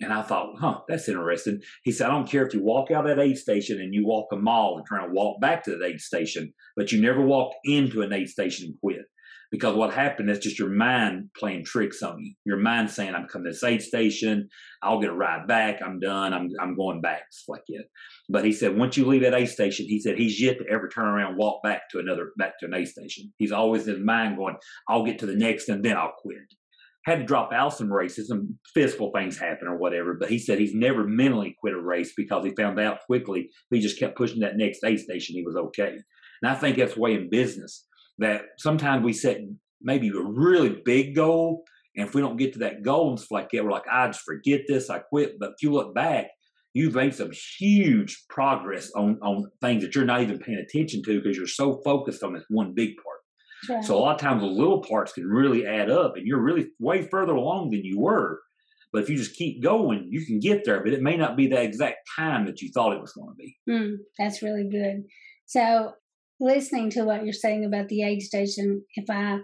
and 0.00 0.12
I 0.12 0.22
thought, 0.22 0.56
huh, 0.58 0.80
that's 0.88 1.08
interesting. 1.08 1.60
He 1.84 1.92
said, 1.92 2.08
I 2.08 2.10
don't 2.10 2.28
care 2.28 2.44
if 2.44 2.52
you 2.52 2.62
walk 2.62 2.90
out 2.90 3.08
of 3.08 3.16
that 3.16 3.22
aid 3.22 3.38
station 3.38 3.80
and 3.80 3.94
you 3.94 4.04
walk 4.04 4.26
a 4.32 4.36
mile 4.36 4.74
and 4.76 4.84
try 4.84 5.04
to 5.04 5.12
walk 5.12 5.40
back 5.40 5.62
to 5.64 5.76
the 5.76 5.84
aid 5.84 6.00
station, 6.00 6.52
but 6.76 6.90
you 6.90 7.00
never 7.00 7.20
walk 7.20 7.52
into 7.64 8.02
an 8.02 8.12
aid 8.12 8.28
station 8.28 8.66
and 8.66 8.80
quit. 8.80 9.06
Because 9.54 9.76
what 9.76 9.94
happened 9.94 10.28
is 10.30 10.40
just 10.40 10.58
your 10.58 10.68
mind 10.68 11.30
playing 11.38 11.64
tricks 11.64 12.02
on 12.02 12.18
you. 12.18 12.34
Your 12.44 12.56
mind 12.56 12.90
saying, 12.90 13.14
I'm 13.14 13.28
coming 13.28 13.44
to 13.44 13.50
this 13.52 13.62
aid 13.62 13.82
station, 13.82 14.48
I'll 14.82 15.00
get 15.00 15.10
a 15.10 15.14
ride 15.14 15.46
back, 15.46 15.78
I'm 15.80 16.00
done, 16.00 16.34
I'm 16.34 16.50
I'm 16.60 16.74
going 16.74 17.00
back, 17.00 17.22
stuff 17.30 17.58
like 17.58 17.62
it. 17.68 17.86
But 18.28 18.44
he 18.44 18.50
said, 18.50 18.76
once 18.76 18.96
you 18.96 19.06
leave 19.06 19.22
that 19.22 19.32
aid 19.32 19.48
station, 19.48 19.86
he 19.86 20.00
said 20.00 20.18
he's 20.18 20.42
yet 20.42 20.58
to 20.58 20.64
ever 20.68 20.88
turn 20.88 21.06
around 21.06 21.36
walk 21.36 21.62
back 21.62 21.88
to 21.90 22.00
another 22.00 22.32
back 22.36 22.58
to 22.58 22.66
an 22.66 22.74
aid 22.74 22.88
station. 22.88 23.32
He's 23.38 23.52
always 23.52 23.86
in 23.86 23.94
his 23.94 24.04
mind 24.04 24.38
going, 24.38 24.56
I'll 24.88 25.06
get 25.06 25.20
to 25.20 25.26
the 25.26 25.36
next 25.36 25.68
and 25.68 25.84
then 25.84 25.96
I'll 25.96 26.14
quit. 26.18 26.38
Had 27.06 27.20
to 27.20 27.24
drop 27.24 27.52
out 27.52 27.74
some 27.74 27.92
races, 27.92 28.26
some 28.26 28.58
physical 28.74 29.12
things 29.14 29.38
happen 29.38 29.68
or 29.68 29.76
whatever. 29.76 30.14
But 30.14 30.30
he 30.30 30.40
said 30.40 30.58
he's 30.58 30.74
never 30.74 31.04
mentally 31.04 31.54
quit 31.60 31.74
a 31.74 31.80
race 31.80 32.12
because 32.16 32.44
he 32.44 32.56
found 32.56 32.80
out 32.80 33.06
quickly 33.06 33.50
he 33.70 33.78
just 33.78 34.00
kept 34.00 34.16
pushing 34.16 34.40
that 34.40 34.56
next 34.56 34.82
aid 34.82 34.98
station, 34.98 35.36
he 35.36 35.44
was 35.44 35.54
okay. 35.54 35.96
And 36.42 36.50
I 36.50 36.56
think 36.56 36.76
that's 36.76 36.94
the 36.94 37.00
way 37.00 37.14
in 37.14 37.30
business 37.30 37.86
that 38.18 38.42
sometimes 38.58 39.04
we 39.04 39.12
set 39.12 39.38
maybe 39.80 40.08
a 40.08 40.20
really 40.20 40.80
big 40.84 41.14
goal. 41.14 41.64
And 41.96 42.08
if 42.08 42.14
we 42.14 42.20
don't 42.20 42.36
get 42.36 42.52
to 42.54 42.58
that 42.60 42.82
goal 42.82 43.10
and 43.10 43.18
stuff 43.18 43.30
like 43.30 43.50
that, 43.50 43.64
we're 43.64 43.70
like, 43.70 43.88
I 43.90 44.08
just 44.08 44.24
forget 44.24 44.62
this, 44.66 44.90
I 44.90 44.98
quit. 44.98 45.38
But 45.38 45.50
if 45.50 45.62
you 45.62 45.72
look 45.72 45.94
back, 45.94 46.26
you've 46.72 46.94
made 46.94 47.14
some 47.14 47.30
huge 47.58 48.24
progress 48.28 48.90
on, 48.96 49.18
on 49.22 49.50
things 49.60 49.84
that 49.84 49.94
you're 49.94 50.04
not 50.04 50.22
even 50.22 50.38
paying 50.38 50.58
attention 50.58 51.02
to 51.04 51.20
because 51.20 51.36
you're 51.36 51.46
so 51.46 51.80
focused 51.84 52.22
on 52.22 52.34
this 52.34 52.44
one 52.48 52.74
big 52.74 52.90
part. 52.96 53.76
Right. 53.76 53.84
So 53.84 53.96
a 53.96 54.00
lot 54.00 54.16
of 54.16 54.20
times 54.20 54.42
the 54.42 54.48
little 54.48 54.82
parts 54.82 55.12
can 55.12 55.26
really 55.26 55.66
add 55.66 55.90
up 55.90 56.16
and 56.16 56.26
you're 56.26 56.42
really 56.42 56.66
way 56.80 57.02
further 57.02 57.32
along 57.32 57.70
than 57.70 57.84
you 57.84 58.00
were. 58.00 58.40
But 58.92 59.02
if 59.02 59.08
you 59.08 59.16
just 59.16 59.34
keep 59.34 59.62
going, 59.62 60.08
you 60.10 60.24
can 60.24 60.38
get 60.38 60.64
there, 60.64 60.82
but 60.82 60.92
it 60.92 61.02
may 61.02 61.16
not 61.16 61.36
be 61.36 61.46
the 61.48 61.60
exact 61.60 61.98
time 62.16 62.46
that 62.46 62.60
you 62.60 62.70
thought 62.72 62.92
it 62.92 63.00
was 63.00 63.12
going 63.12 63.28
to 63.28 63.34
be. 63.34 63.56
Mm, 63.68 63.96
that's 64.18 64.42
really 64.42 64.68
good. 64.68 65.04
So 65.46 65.92
listening 66.44 66.90
to 66.90 67.04
what 67.04 67.24
you're 67.24 67.32
saying 67.32 67.64
about 67.64 67.88
the 67.88 68.02
aid 68.02 68.22
station, 68.22 68.84
if 68.94 69.08
I 69.10 69.38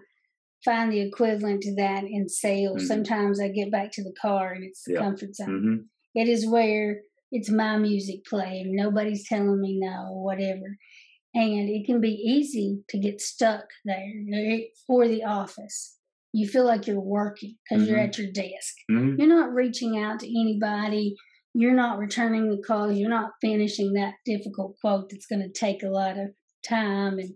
find 0.64 0.92
the 0.92 1.00
equivalent 1.00 1.62
to 1.62 1.74
that 1.76 2.04
in 2.04 2.28
sales, 2.28 2.78
mm-hmm. 2.78 2.86
sometimes 2.86 3.40
I 3.40 3.48
get 3.48 3.72
back 3.72 3.92
to 3.92 4.04
the 4.04 4.14
car 4.20 4.52
and 4.52 4.64
it's 4.64 4.84
the 4.84 4.94
yeah. 4.94 5.00
comfort 5.00 5.34
zone. 5.34 5.48
Mm-hmm. 5.48 6.20
It 6.20 6.28
is 6.28 6.48
where 6.48 7.00
it's 7.32 7.50
my 7.50 7.76
music 7.76 8.24
playing, 8.28 8.74
nobody's 8.74 9.28
telling 9.28 9.60
me 9.60 9.78
no, 9.80 10.08
or 10.12 10.24
whatever. 10.24 10.76
And 11.32 11.68
it 11.68 11.86
can 11.86 12.00
be 12.00 12.10
easy 12.10 12.80
to 12.88 12.98
get 12.98 13.20
stuck 13.20 13.64
there 13.84 14.12
or 14.88 15.06
the 15.06 15.24
office. 15.24 15.96
You 16.32 16.48
feel 16.48 16.64
like 16.64 16.86
you're 16.86 17.00
working 17.00 17.56
because 17.64 17.84
mm-hmm. 17.84 17.90
you're 17.90 18.00
at 18.00 18.18
your 18.18 18.32
desk. 18.32 18.74
Mm-hmm. 18.90 19.14
You're 19.18 19.28
not 19.28 19.54
reaching 19.54 19.98
out 19.98 20.20
to 20.20 20.26
anybody. 20.26 21.14
You're 21.54 21.74
not 21.74 21.98
returning 21.98 22.50
the 22.50 22.62
calls. 22.64 22.96
You're 22.96 23.08
not 23.08 23.32
finishing 23.40 23.92
that 23.94 24.14
difficult 24.24 24.76
quote 24.80 25.10
that's 25.10 25.26
going 25.26 25.42
to 25.42 25.52
take 25.52 25.82
a 25.82 25.88
lot 25.88 26.18
of 26.18 26.30
time 26.68 27.18
and, 27.18 27.34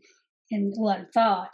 and 0.50 0.72
a 0.76 0.80
lot 0.80 1.00
of 1.00 1.06
thought. 1.12 1.52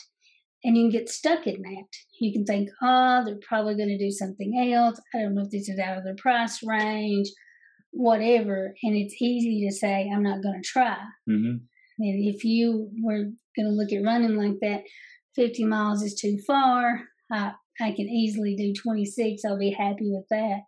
And 0.63 0.77
you 0.77 0.85
can 0.85 0.91
get 0.91 1.09
stuck 1.09 1.47
in 1.47 1.63
that. 1.63 1.87
You 2.21 2.33
can 2.33 2.45
think, 2.45 2.69
oh, 2.83 3.23
they're 3.25 3.39
probably 3.47 3.77
going 3.77 3.89
to 3.89 3.99
do 3.99 4.11
something 4.11 4.73
else. 4.75 5.01
I 5.15 5.23
don't 5.23 5.35
know 5.35 5.43
if 5.43 5.51
this 5.51 5.69
is 5.69 5.79
out 5.79 5.97
of 5.97 6.05
their 6.05 6.17
price 6.17 6.61
range, 6.63 7.29
whatever. 7.93 8.75
And 8.83 8.95
it's 8.95 9.21
easy 9.21 9.67
to 9.67 9.75
say, 9.75 10.11
I'm 10.13 10.23
not 10.23 10.43
going 10.43 10.61
to 10.63 10.69
try. 10.69 10.99
Mm-hmm. 11.29 11.57
And 12.01 12.35
if 12.35 12.45
you 12.45 12.91
were 13.03 13.25
going 13.57 13.67
to 13.67 13.71
look 13.71 13.93
at 13.93 14.05
running 14.05 14.37
like 14.37 14.59
that, 14.61 14.83
50 15.37 15.65
miles 15.65 16.03
is 16.03 16.15
too 16.15 16.39
far. 16.47 17.03
I, 17.33 17.53
I 17.81 17.93
can 17.93 18.09
easily 18.09 18.55
do 18.57 18.75
26. 18.75 19.43
I'll 19.45 19.59
be 19.59 19.71
happy 19.71 20.11
with 20.11 20.27
that. 20.31 20.61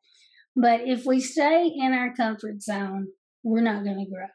But 0.56 0.82
if 0.84 1.04
we 1.04 1.20
stay 1.20 1.70
in 1.74 1.92
our 1.92 2.14
comfort 2.14 2.62
zone, 2.62 3.08
we're 3.42 3.62
not 3.62 3.84
going 3.84 3.98
to 3.98 4.10
grow. 4.10 4.26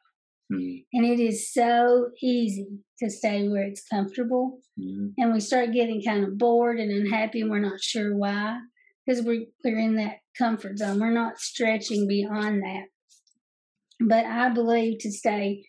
Mm-hmm. 0.51 0.77
And 0.93 1.05
it 1.05 1.19
is 1.19 1.51
so 1.51 2.09
easy 2.21 2.67
to 2.99 3.09
stay 3.09 3.47
where 3.47 3.63
it's 3.63 3.85
comfortable. 3.87 4.59
Mm-hmm. 4.79 5.07
And 5.17 5.33
we 5.33 5.39
start 5.39 5.73
getting 5.73 6.01
kind 6.01 6.23
of 6.23 6.37
bored 6.37 6.79
and 6.79 6.91
unhappy, 6.91 7.41
and 7.41 7.49
we're 7.49 7.59
not 7.59 7.81
sure 7.81 8.15
why 8.15 8.59
because 9.05 9.23
we're, 9.23 9.45
we're 9.63 9.79
in 9.79 9.95
that 9.95 10.17
comfort 10.37 10.77
zone. 10.77 10.99
We're 10.99 11.11
not 11.11 11.39
stretching 11.39 12.07
beyond 12.07 12.61
that. 12.63 12.85
But 13.99 14.25
I 14.25 14.49
believe 14.49 14.99
to 14.99 15.11
stay 15.11 15.63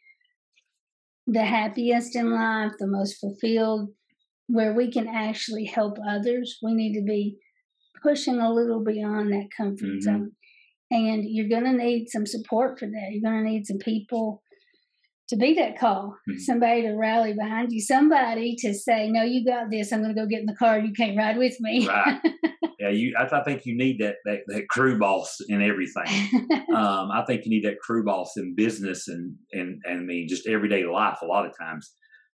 the 1.27 1.45
happiest 1.45 2.17
in 2.17 2.31
life, 2.31 2.73
the 2.79 2.87
most 2.87 3.19
fulfilled, 3.19 3.91
where 4.49 4.73
we 4.73 4.91
can 4.91 5.07
actually 5.07 5.67
help 5.67 5.99
others, 6.07 6.59
we 6.62 6.75
need 6.75 6.95
to 6.95 7.05
be 7.05 7.37
pushing 8.03 8.41
a 8.41 8.53
little 8.53 8.83
beyond 8.83 9.33
that 9.33 9.49
comfort 9.57 9.85
mm-hmm. 9.85 10.01
zone. 10.01 10.33
And 10.91 11.25
you're 11.25 11.49
going 11.49 11.64
to 11.64 11.73
need 11.73 12.09
some 12.09 12.27
support 12.27 12.79
for 12.79 12.87
that. 12.87 13.09
You're 13.11 13.31
going 13.31 13.45
to 13.45 13.51
need 13.51 13.67
some 13.67 13.79
people 13.79 14.43
to 15.29 15.37
be 15.37 15.55
that 15.55 15.79
call, 15.79 16.17
mm-hmm. 16.29 16.38
somebody 16.38 16.83
to 16.83 16.93
rally 16.93 17.35
behind 17.35 17.71
you, 17.71 17.81
somebody 17.81 18.57
to 18.57 18.75
say, 18.75 19.09
"No, 19.11 19.23
you 19.23 19.45
got 19.45 19.71
this. 19.71 19.93
I'm 19.93 20.03
going 20.03 20.14
to 20.14 20.21
go 20.21 20.27
get 20.27 20.41
in 20.41 20.47
the 20.47 20.55
car. 20.55 20.79
You 20.79 20.93
can't 20.93 21.17
ride 21.17 21.37
with 21.37 21.57
me." 21.61 21.87
Right. 21.87 22.21
yeah, 22.81 22.88
you. 22.88 23.14
I, 23.19 23.25
I, 23.25 23.45
think 23.45 23.67
you 23.67 23.77
need 23.77 23.99
that, 24.01 24.17
that 24.25 24.41
that 24.47 24.69
crew 24.69 24.99
boss 24.99 25.38
in 25.49 25.62
everything. 25.62 26.49
um, 26.75 27.11
I 27.11 27.25
think 27.27 27.45
you 27.45 27.51
need 27.51 27.64
that 27.64 27.81
crew 27.81 28.05
boss 28.05 28.37
in 28.37 28.55
business 28.55 29.09
and 29.09 29.35
and 29.53 29.81
and 29.85 30.01
I 30.01 30.03
mean 30.03 30.29
just 30.29 30.47
everyday 30.47 30.85
life. 30.85 31.19
A 31.23 31.27
lot 31.27 31.47
of 31.47 31.53
times, 31.59 31.93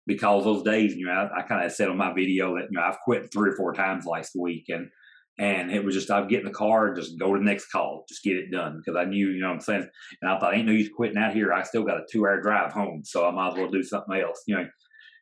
because 0.07 0.45
those 0.45 0.63
days, 0.63 0.95
you 0.95 1.07
know, 1.07 1.13
I, 1.13 1.41
I 1.41 1.43
kind 1.43 1.65
of 1.65 1.73
said 1.73 1.89
on 1.89 1.97
my 1.97 2.13
video 2.13 2.55
that 2.57 2.69
you 2.71 2.79
know 2.79 2.83
I've 2.83 3.01
quit 3.01 3.33
three 3.33 3.51
or 3.51 3.57
four 3.57 3.73
times 3.73 4.05
last 4.05 4.33
week, 4.39 4.67
and 4.69 4.89
and 5.39 5.71
it 5.73 5.85
was 5.85 5.95
just, 5.95 6.11
I'd 6.11 6.29
get 6.29 6.41
in 6.41 6.47
the 6.47 6.53
car 6.53 6.89
and 6.89 6.97
just 6.97 7.19
go 7.19 7.33
to 7.33 7.39
the 7.39 7.45
next 7.45 7.71
call, 7.71 8.05
just 8.09 8.23
get 8.23 8.37
it 8.37 8.51
done. 8.51 8.79
Because 8.79 8.99
I 8.99 9.05
knew, 9.09 9.29
you 9.29 9.41
know 9.41 9.49
what 9.49 9.55
I'm 9.55 9.61
saying? 9.61 9.89
And 10.21 10.31
I 10.31 10.39
thought, 10.39 10.55
ain't 10.55 10.67
no 10.67 10.73
use 10.73 10.91
quitting 10.95 11.17
out 11.17 11.35
here. 11.35 11.53
I 11.53 11.63
still 11.63 11.85
got 11.85 11.97
a 11.97 12.07
two 12.11 12.27
hour 12.27 12.41
drive 12.41 12.73
home. 12.73 13.03
So 13.05 13.27
I 13.27 13.31
might 13.31 13.53
as 13.53 13.59
well 13.59 13.71
do 13.71 13.83
something 13.83 14.21
else, 14.21 14.43
you 14.47 14.57
know? 14.57 14.67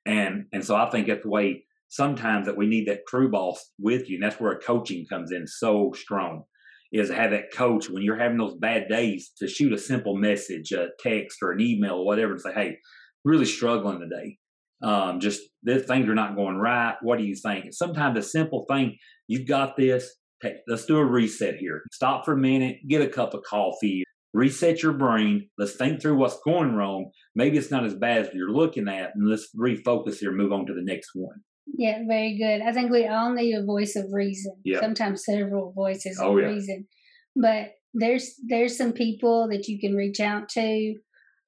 And, 0.07 0.47
and 0.53 0.65
so 0.65 0.75
I 0.75 0.91
think 0.91 1.07
that's 1.07 1.23
the 1.23 1.31
way 1.31 1.65
sometimes 1.89 2.47
that 2.47 2.57
we 2.57 2.67
need 2.67 2.89
that 2.89 3.07
crew 3.07 3.31
boss 3.31 3.73
with 3.79 4.09
you. 4.09 4.17
And 4.17 4.25
that's 4.25 4.41
where 4.41 4.59
coaching 4.59 5.07
comes 5.07 5.33
in 5.33 5.47
so 5.47 5.93
strong 5.95 6.45
is 6.93 7.09
have 7.11 7.31
that 7.31 7.53
coach 7.53 7.89
when 7.89 8.03
you're 8.03 8.19
having 8.19 8.39
those 8.39 8.57
bad 8.57 8.89
days 8.89 9.31
to 9.39 9.47
shoot 9.47 9.73
a 9.73 9.79
simple 9.79 10.17
message, 10.17 10.73
a 10.73 10.89
text 10.99 11.39
or 11.43 11.53
an 11.53 11.61
email 11.61 11.95
or 11.95 12.07
whatever 12.07 12.33
and 12.33 12.41
say, 12.41 12.53
Hey, 12.53 12.79
really 13.25 13.45
struggling 13.45 14.01
today. 14.01 14.39
Um, 14.83 15.21
just 15.21 15.43
this, 15.63 15.85
things 15.85 16.09
are 16.09 16.15
not 16.15 16.37
going 16.37 16.57
right. 16.57 16.95
What 17.03 17.19
do 17.19 17.25
you 17.25 17.35
think? 17.35 17.67
Sometimes 17.73 18.19
a 18.19 18.23
simple 18.23 18.65
thing, 18.69 18.97
you've 19.31 19.47
got 19.47 19.77
this. 19.77 20.13
Hey, 20.43 20.57
let's 20.67 20.87
do 20.87 20.99
a 20.99 21.05
reset 21.05 21.57
here. 21.57 21.83
Stop 21.93 22.25
for 22.25 22.33
a 22.33 22.37
minute, 22.37 22.79
get 22.89 23.01
a 23.01 23.09
cup 23.09 23.33
of 23.33 23.43
coffee, 23.45 24.03
reset 24.35 24.83
your 24.83 24.93
brain. 24.93 25.49
Let's 25.57 25.77
think 25.77 26.03
through 26.03 26.17
what's 26.17 26.41
going 26.45 26.75
wrong. 26.75 27.11
Maybe 27.35 27.57
it's 27.57 27.71
not 27.71 27.85
as 27.85 27.95
bad 27.95 28.27
as 28.27 28.35
you're 28.35 28.51
looking 28.51 28.89
at, 28.89 29.13
and 29.15 29.29
let's 29.29 29.49
refocus 29.57 30.17
here, 30.19 30.33
move 30.33 30.53
on 30.53 30.67
to 30.67 30.75
the 30.75 30.83
next 30.83 31.11
one. 31.15 31.37
Yeah, 31.79 32.01
very 32.09 32.37
good. 32.37 32.63
I 32.63 32.73
think 32.73 32.91
we 32.91 33.07
all 33.07 33.33
need 33.33 33.55
a 33.55 33.65
voice 33.65 33.95
of 33.95 34.07
reason. 34.13 34.57
Yeah. 34.65 34.81
Sometimes 34.81 35.25
several 35.25 35.73
voices 35.73 36.19
Oh, 36.21 36.37
of 36.37 36.43
yeah. 36.43 36.49
reason. 36.51 36.89
But 37.37 37.69
there's 37.95 38.35
there's 38.49 38.77
some 38.77 38.93
people 38.93 39.49
that 39.51 39.69
you 39.69 39.79
can 39.79 39.95
reach 39.95 40.19
out 40.21 40.49
to. 40.51 40.95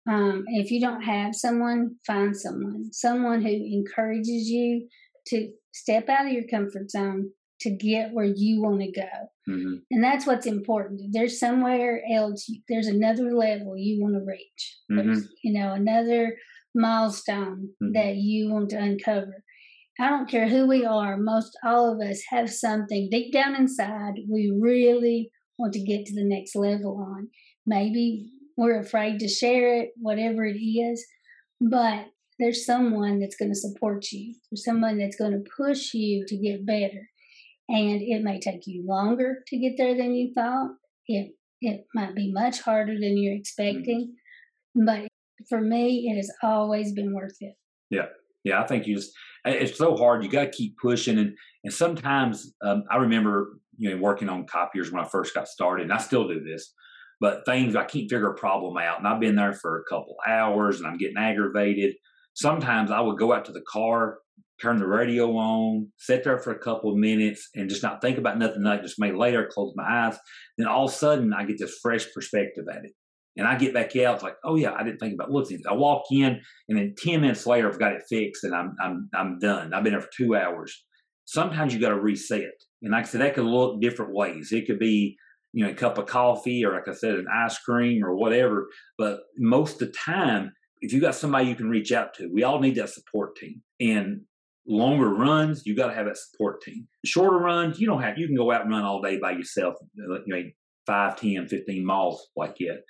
Um, 0.09 0.45
if 0.49 0.71
you 0.71 0.81
don't 0.81 1.03
have 1.03 1.35
someone, 1.35 1.97
find 2.07 2.37
someone. 2.37 2.93
Someone 2.93 3.43
who 3.43 3.49
encourages 3.49 4.49
you 4.49 4.89
to 5.29 5.49
step 5.73 6.09
out 6.09 6.27
of 6.27 6.33
your 6.33 6.45
comfort 6.49 6.91
zone 6.91 7.31
to 7.63 7.71
get 7.71 8.13
where 8.13 8.25
you 8.27 8.63
want 8.63 8.81
to 8.81 8.91
go. 8.93 9.09
hmm 9.47 9.75
And 9.91 10.03
that's 10.05 10.27
what's 10.27 10.47
important. 10.47 11.01
There's 11.13 11.39
somewhere 11.41 12.03
else, 12.13 12.49
there's 12.69 12.87
another 12.87 13.33
level 13.35 13.77
you 13.77 14.01
want 14.03 14.15
to 14.15 14.25
reach. 14.25 14.79
Mhm. 14.91 15.23
You 15.43 15.53
know, 15.59 15.73
another 15.73 16.37
milestone 16.75 17.71
Mhm. 17.83 17.93
that 17.95 18.17
you 18.17 18.51
want 18.51 18.71
to 18.71 18.79
uncover. 18.79 19.45
I 20.01 20.09
don't 20.09 20.29
care 20.29 20.49
who 20.49 20.67
we 20.67 20.85
are, 20.85 21.17
most 21.17 21.57
all 21.65 21.93
of 21.93 22.01
us 22.01 22.23
have 22.31 22.51
something 22.51 23.09
deep 23.11 23.33
down 23.33 23.55
inside 23.55 24.15
we 24.29 24.51
really 24.51 25.31
want 25.59 25.73
to 25.75 25.85
get 25.85 26.07
to 26.07 26.15
the 26.15 26.25
next 26.25 26.57
level 26.57 26.97
on. 26.97 27.29
Maybe 27.67 28.31
we're 28.57 28.81
afraid 28.81 29.19
to 29.21 29.29
share 29.29 29.77
it, 29.81 29.91
whatever 30.01 30.45
it 30.45 30.57
is, 30.59 31.05
but 31.61 32.07
there's 32.39 32.65
someone 32.65 33.21
that's 33.21 33.37
going 33.37 33.51
to 33.53 33.59
support 33.67 34.11
you. 34.11 34.35
There's 34.51 34.65
someone 34.65 34.99
that's 34.99 35.17
going 35.17 35.33
to 35.33 35.51
push 35.57 35.95
you 35.95 36.25
to 36.27 36.37
get 36.37 36.67
better. 36.67 37.09
And 37.69 38.03
it 38.03 38.23
may 38.23 38.41
take 38.41 38.67
you 38.67 38.85
longer 38.87 39.39
to 39.47 39.59
get 39.59 39.75
there 39.77 39.97
than 39.97 40.15
you 40.15 40.33
thought. 40.35 40.71
It 41.07 41.33
it 41.61 41.87
might 41.95 42.15
be 42.15 42.33
much 42.33 42.61
harder 42.61 42.95
than 42.95 43.17
you're 43.17 43.37
expecting. 43.37 44.15
But 44.75 45.07
for 45.49 45.61
me, 45.61 46.11
it 46.11 46.17
has 46.17 46.31
always 46.43 46.93
been 46.93 47.15
worth 47.15 47.37
it. 47.41 47.55
Yeah, 47.91 48.07
yeah, 48.45 48.61
I 48.61 48.67
think 48.67 48.87
you 48.87 48.97
just 48.97 49.13
it's 49.45 49.79
so 49.79 49.97
hard. 49.97 50.25
You 50.25 50.31
got 50.31 50.45
to 50.45 50.51
keep 50.51 50.77
pushing, 50.79 51.19
and 51.19 51.37
and 51.65 51.73
sometimes 51.73 52.53
um, 52.65 52.85
I 52.91 52.97
remember 52.97 53.59
you 53.77 53.91
know 53.91 53.97
working 53.97 54.29
on 54.29 54.47
copiers 54.47 54.91
when 54.91 55.03
I 55.03 55.09
first 55.09 55.35
got 55.35 55.49
started, 55.49 55.85
and 55.85 55.93
I 55.93 55.99
still 55.99 56.29
do 56.29 56.43
this. 56.43 56.73
But 57.21 57.45
things 57.47 57.77
I 57.77 57.85
can't 57.85 58.11
figure 58.11 58.33
a 58.33 58.35
problem 58.35 58.77
out, 58.77 58.99
and 58.99 59.07
I've 59.07 59.21
been 59.21 59.37
there 59.37 59.53
for 59.53 59.79
a 59.79 59.85
couple 59.85 60.17
hours, 60.27 60.79
and 60.79 60.87
I'm 60.87 60.99
getting 60.99 61.19
aggravated. 61.19 61.95
Sometimes 62.35 62.91
I 62.91 63.01
would 63.01 63.19
go 63.19 63.33
out 63.33 63.45
to 63.45 63.53
the 63.53 63.63
car, 63.69 64.19
turn 64.63 64.79
the 64.79 64.87
radio 64.87 65.33
on, 65.37 65.89
sit 65.99 66.25
there 66.25 66.39
for 66.39 66.53
a 66.53 66.59
couple 66.59 66.91
of 66.91 66.97
minutes, 66.97 67.49
and 67.55 67.69
just 67.69 67.83
not 67.83 68.01
think 68.01 68.19
about 68.19 68.39
nothing. 68.39 68.63
Like 68.63 68.83
just 68.83 69.01
maybe 69.01 69.17
later, 69.17 69.51
close 69.53 69.73
my 69.75 70.07
eyes. 70.07 70.19
Then 70.57 70.69
all 70.69 70.87
of 70.87 70.93
a 70.93 70.95
sudden, 70.95 71.33
I 71.35 71.45
get 71.45 71.59
this 71.59 71.79
fresh 71.83 72.07
perspective 72.15 72.65
at 72.71 72.85
it, 72.85 72.93
and 73.37 73.47
I 73.47 73.57
get 73.57 73.75
back 73.75 73.97
out. 73.97 74.15
It's 74.15 74.23
like, 74.23 74.37
oh 74.45 74.57
yeah, 74.57 74.73
I 74.73 74.83
didn't 74.85 74.99
think 74.99 75.15
about 75.15 75.31
looking. 75.31 75.61
I 75.69 75.75
walk 75.75 76.05
in, 76.11 76.41
and 76.73 76.79
then 76.79 76.95
10 76.97 77.21
minutes 77.21 77.47
later 77.47 77.69
i've 77.69 77.79
got 77.79 77.93
it 77.93 78.03
fixed 78.09 78.45
and 78.45 78.55
i'm 78.55 78.75
i'm 78.83 79.09
i'm 79.15 79.39
done 79.39 79.73
i've 79.73 79.85
been 79.85 79.93
there 79.93 80.01
for 80.01 80.11
two 80.17 80.35
hours 80.35 80.85
sometimes 81.25 81.73
you 81.73 81.81
got 81.81 81.91
to 81.91 82.01
reset 82.01 82.51
and 82.83 82.93
like 82.93 83.05
i 83.05 83.07
said 83.07 83.21
that 83.21 83.35
could 83.35 83.45
look 83.45 83.81
different 83.81 84.15
ways 84.15 84.53
it 84.53 84.67
could 84.67 84.79
be 84.79 85.17
you 85.53 85.65
know 85.65 85.71
a 85.71 85.75
cup 85.75 85.99
of 85.99 86.07
coffee 86.07 86.65
or 86.65 86.73
like 86.73 86.89
i 86.89 86.93
said 86.93 87.15
an 87.15 87.27
ice 87.33 87.59
cream 87.59 88.05
or 88.05 88.15
whatever 88.15 88.69
but 88.99 89.21
most 89.39 89.81
of 89.81 89.89
the 89.89 89.93
time 89.93 90.53
if 90.81 90.93
you 90.93 91.01
got 91.01 91.15
somebody 91.15 91.47
you 91.47 91.55
can 91.55 91.69
reach 91.69 91.93
out 91.93 92.15
to 92.15 92.31
we 92.33 92.43
all 92.43 92.59
need 92.59 92.75
that 92.75 92.89
support 92.89 93.37
team 93.37 93.63
and 93.81 94.23
longer 94.67 95.09
runs 95.09 95.63
you 95.67 95.75
got 95.75 95.89
to 95.89 95.95
have 95.95 96.07
that 96.07 96.17
support 96.17 96.63
team 96.63 96.87
shorter 97.05 97.39
runs 97.39 97.81
you 97.81 97.87
don't 97.87 98.03
have 98.03 98.17
you 98.17 98.27
can 98.27 98.37
go 98.37 98.53
out 98.53 98.63
and 98.63 98.71
run 98.71 98.85
all 98.85 99.03
day 99.03 99.19
by 99.19 99.33
yourself 99.33 99.75
uh, 100.11 100.19
you 100.27 100.35
know 100.35 100.43
5 100.87 101.21
10 101.21 101.49
15 101.49 101.85
miles 101.85 102.29
like 102.37 102.57
that 102.59 102.83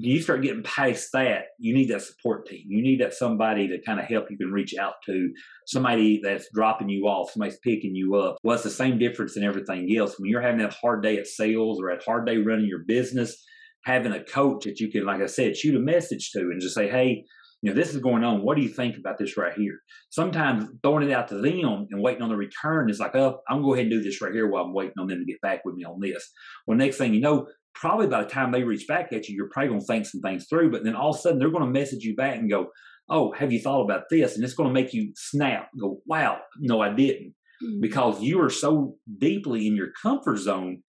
you 0.00 0.22
start 0.22 0.42
getting 0.42 0.62
past 0.62 1.10
that, 1.12 1.46
you 1.58 1.74
need 1.74 1.90
that 1.90 2.02
support 2.02 2.46
team. 2.46 2.64
You 2.68 2.82
need 2.82 3.00
that 3.00 3.14
somebody 3.14 3.68
to 3.68 3.82
kind 3.82 3.98
of 3.98 4.06
help 4.06 4.30
you 4.30 4.36
can 4.36 4.52
reach 4.52 4.74
out 4.76 4.94
to, 5.06 5.32
somebody 5.66 6.20
that's 6.22 6.48
dropping 6.54 6.88
you 6.88 7.06
off, 7.06 7.32
somebody's 7.32 7.58
picking 7.58 7.94
you 7.94 8.14
up. 8.14 8.36
Well, 8.42 8.54
it's 8.54 8.64
the 8.64 8.70
same 8.70 8.98
difference 8.98 9.36
in 9.36 9.44
everything 9.44 9.94
else. 9.96 10.18
When 10.18 10.30
you're 10.30 10.42
having 10.42 10.60
that 10.60 10.74
hard 10.74 11.02
day 11.02 11.18
at 11.18 11.26
sales 11.26 11.80
or 11.80 11.88
a 11.88 12.02
hard 12.02 12.26
day 12.26 12.36
running 12.36 12.66
your 12.66 12.84
business, 12.86 13.44
having 13.84 14.12
a 14.12 14.22
coach 14.22 14.64
that 14.64 14.78
you 14.78 14.90
can, 14.90 15.04
like 15.04 15.20
I 15.20 15.26
said, 15.26 15.56
shoot 15.56 15.74
a 15.74 15.80
message 15.80 16.30
to 16.32 16.40
and 16.40 16.60
just 16.60 16.74
say, 16.74 16.88
hey, 16.88 17.24
you 17.62 17.70
know, 17.70 17.74
this 17.74 17.92
is 17.94 18.00
going 18.00 18.22
on. 18.24 18.42
What 18.42 18.56
do 18.56 18.62
you 18.62 18.68
think 18.68 18.96
about 18.96 19.18
this 19.18 19.36
right 19.36 19.52
here? 19.52 19.78
Sometimes 20.10 20.68
throwing 20.82 21.08
it 21.08 21.12
out 21.12 21.28
to 21.28 21.40
them 21.40 21.86
and 21.90 22.02
waiting 22.02 22.22
on 22.22 22.28
the 22.28 22.36
return 22.36 22.88
is 22.88 23.00
like, 23.00 23.14
oh, 23.16 23.40
I'm 23.48 23.62
going 23.62 23.62
to 23.62 23.66
go 23.66 23.74
ahead 23.74 23.86
and 23.86 23.92
do 23.92 24.02
this 24.02 24.20
right 24.22 24.32
here 24.32 24.48
while 24.48 24.64
I'm 24.64 24.72
waiting 24.74 24.94
on 24.98 25.08
them 25.08 25.18
to 25.18 25.24
get 25.24 25.40
back 25.40 25.64
with 25.64 25.74
me 25.74 25.84
on 25.84 25.98
this. 26.00 26.30
Well, 26.66 26.78
next 26.78 26.98
thing 26.98 27.14
you 27.14 27.20
know, 27.20 27.48
probably 27.74 28.06
by 28.06 28.22
the 28.22 28.28
time 28.28 28.52
they 28.52 28.62
reach 28.62 28.86
back 28.86 29.12
at 29.12 29.28
you, 29.28 29.34
you're 29.36 29.50
probably 29.50 29.68
going 29.68 29.80
to 29.80 29.86
think 29.86 30.06
some 30.06 30.20
things 30.20 30.46
through. 30.48 30.70
But 30.70 30.84
then 30.84 30.94
all 30.94 31.10
of 31.10 31.16
a 31.16 31.18
sudden, 31.18 31.38
they're 31.38 31.50
going 31.50 31.64
to 31.64 31.70
message 31.80 32.02
you 32.04 32.14
back 32.16 32.36
and 32.36 32.50
go, 32.50 32.68
"Oh, 33.08 33.32
have 33.32 33.52
you 33.52 33.60
thought 33.60 33.82
about 33.82 34.04
this?" 34.10 34.34
And 34.34 34.44
it's 34.44 34.54
going 34.54 34.68
to 34.68 34.72
make 34.74 34.92
you 34.94 35.12
snap, 35.16 35.68
go, 35.80 36.00
"Wow, 36.06 36.40
no, 36.58 36.80
I 36.80 36.90
didn't," 36.92 37.34
Mm. 37.60 37.80
because 37.80 38.22
you 38.22 38.40
are 38.40 38.50
so 38.50 38.94
deeply 39.18 39.66
in 39.66 39.74
your 39.74 39.90
comfort 40.00 40.36
zone. 40.38 40.82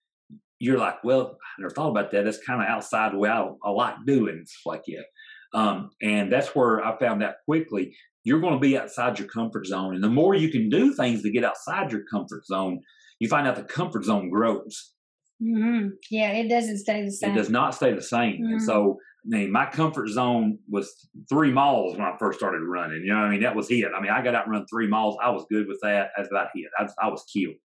You're 0.59 0.77
like, 0.77 1.03
"Well, 1.03 1.37
I 1.57 1.61
never 1.61 1.73
thought 1.73 1.89
about 1.89 2.11
that. 2.11 2.25
That's 2.25 2.43
kind 2.45 2.61
of 2.61 2.67
outside 2.67 3.13
the 3.13 3.17
way 3.17 3.29
I, 3.29 3.47
I 3.63 3.69
like 3.71 3.95
doing 4.05 4.43
stuff 4.45 4.65
like 4.65 4.83
that." 4.87 5.05
Um, 5.53 5.89
and 6.01 6.31
that's 6.31 6.55
where 6.55 6.83
I 6.85 6.97
found 6.99 7.23
out 7.23 7.35
quickly. 7.45 7.95
You're 8.23 8.41
going 8.41 8.53
to 8.53 8.59
be 8.59 8.77
outside 8.77 9.17
your 9.17 9.27
comfort 9.27 9.65
zone, 9.65 9.95
and 9.95 10.03
the 10.03 10.09
more 10.09 10.35
you 10.35 10.49
can 10.49 10.69
do 10.69 10.93
things 10.93 11.23
to 11.23 11.31
get 11.31 11.43
outside 11.43 11.91
your 11.91 12.03
comfort 12.11 12.45
zone, 12.45 12.81
you 13.19 13.27
find 13.29 13.47
out 13.47 13.55
the 13.55 13.63
comfort 13.63 14.03
zone 14.03 14.29
grows. 14.29 14.93
hmm 15.41 15.87
Yeah, 16.11 16.31
it 16.33 16.49
doesn't 16.49 16.77
stay 16.79 17.03
the 17.03 17.11
same. 17.11 17.31
It 17.31 17.35
does 17.35 17.49
not 17.49 17.73
stay 17.75 17.93
the 17.93 18.01
same. 18.01 18.43
And 18.43 18.59
Mhm. 18.59 18.61
so, 18.61 18.99
I 19.25 19.37
mean, 19.37 19.51
my 19.51 19.65
comfort 19.65 20.09
zone 20.09 20.59
was 20.69 21.09
three 21.29 21.51
miles 21.51 21.97
when 21.97 22.05
I 22.05 22.15
first 22.17 22.39
started 22.39 22.61
running. 22.61 23.01
You 23.03 23.09
know, 23.13 23.19
what 23.19 23.25
I 23.25 23.29
mean, 23.31 23.41
that 23.41 23.55
was 23.55 23.71
it. 23.71 23.87
I 23.95 24.01
mean, 24.01 24.11
I 24.11 24.21
got 24.21 24.35
out 24.35 24.45
and 24.45 24.51
run 24.53 24.65
three 24.67 24.87
miles. 24.87 25.17
I 25.21 25.29
was 25.29 25.45
good 25.51 25.67
with 25.67 25.79
that. 25.81 26.11
That's 26.15 26.29
about 26.29 26.49
it. 26.53 26.69
I, 26.77 26.87
I 27.01 27.07
was 27.09 27.23
killed. 27.33 27.55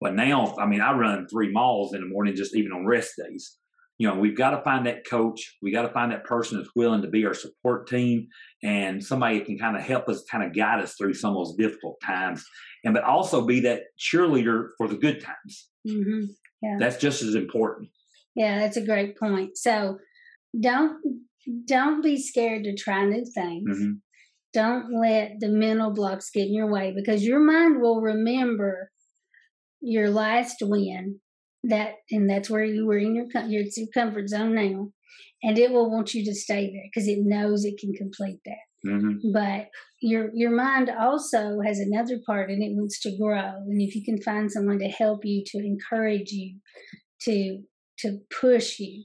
But 0.00 0.14
now, 0.14 0.54
I 0.58 0.66
mean, 0.66 0.80
I 0.80 0.92
run 0.92 1.26
three 1.28 1.50
miles 1.50 1.94
in 1.94 2.00
the 2.02 2.06
morning, 2.06 2.34
just 2.36 2.54
even 2.54 2.72
on 2.72 2.86
rest 2.86 3.14
days. 3.16 3.56
You 3.98 4.08
know, 4.08 4.14
we've 4.16 4.36
got 4.36 4.50
to 4.50 4.62
find 4.62 4.86
that 4.86 5.06
coach. 5.08 5.56
We 5.62 5.72
got 5.72 5.82
to 5.82 5.92
find 5.92 6.12
that 6.12 6.24
person 6.24 6.58
that's 6.58 6.74
willing 6.76 7.00
to 7.02 7.08
be 7.08 7.24
our 7.24 7.32
support 7.34 7.88
team 7.88 8.28
and 8.62 9.02
somebody 9.02 9.38
that 9.38 9.46
can 9.46 9.58
kind 9.58 9.74
of 9.76 9.82
help 9.82 10.08
us, 10.08 10.22
kind 10.30 10.44
of 10.44 10.54
guide 10.54 10.82
us 10.82 10.94
through 10.94 11.14
some 11.14 11.30
of 11.34 11.46
those 11.46 11.56
difficult 11.56 11.96
times, 12.04 12.44
and 12.84 12.92
but 12.92 13.04
also 13.04 13.46
be 13.46 13.60
that 13.60 13.82
cheerleader 13.98 14.68
for 14.76 14.86
the 14.88 14.96
good 14.96 15.20
times. 15.22 15.68
hmm 15.88 16.24
That's 16.78 16.96
just 16.98 17.22
as 17.22 17.34
important. 17.34 17.88
Yeah, 18.34 18.58
that's 18.58 18.76
a 18.76 18.84
great 18.84 19.18
point. 19.18 19.56
So 19.56 19.98
don't 20.58 20.98
don't 21.64 22.02
be 22.02 22.18
scared 22.20 22.64
to 22.64 22.74
try 22.76 23.04
new 23.04 23.24
things. 23.24 23.78
Mhm. 23.78 24.00
Don't 24.52 24.92
let 25.00 25.38
the 25.40 25.48
mental 25.48 25.90
blocks 25.90 26.30
get 26.30 26.48
in 26.48 26.54
your 26.54 26.70
way 26.70 26.92
because 26.94 27.24
your 27.24 27.40
mind 27.40 27.80
will 27.80 28.00
remember 28.00 28.90
your 29.80 30.10
last 30.10 30.56
win. 30.62 31.20
That 31.68 31.94
and 32.10 32.28
that's 32.28 32.50
where 32.50 32.64
you 32.64 32.86
were 32.86 32.98
in 32.98 33.14
your 33.14 33.26
your, 33.48 33.64
comfort 33.92 34.28
zone 34.28 34.54
now, 34.54 34.90
and 35.42 35.58
it 35.58 35.70
will 35.72 35.90
want 35.90 36.14
you 36.14 36.24
to 36.24 36.34
stay 36.34 36.70
there 36.70 36.88
because 36.92 37.08
it 37.08 37.18
knows 37.20 37.64
it 37.64 37.78
can 37.78 37.92
complete 37.94 38.40
that. 38.44 38.66
Mhm. 38.86 39.32
But 39.32 39.68
your 40.00 40.30
your 40.34 40.50
mind 40.50 40.90
also 40.90 41.60
has 41.60 41.78
another 41.78 42.18
part, 42.24 42.50
and 42.50 42.62
it 42.62 42.74
wants 42.74 43.00
to 43.00 43.16
grow. 43.16 43.56
And 43.68 43.80
if 43.80 43.94
you 43.94 44.04
can 44.04 44.20
find 44.22 44.50
someone 44.50 44.78
to 44.78 44.88
help 44.88 45.24
you, 45.24 45.42
to 45.46 45.58
encourage 45.58 46.30
you, 46.30 46.56
to 47.22 47.62
to 48.00 48.18
push 48.30 48.78
you, 48.78 49.04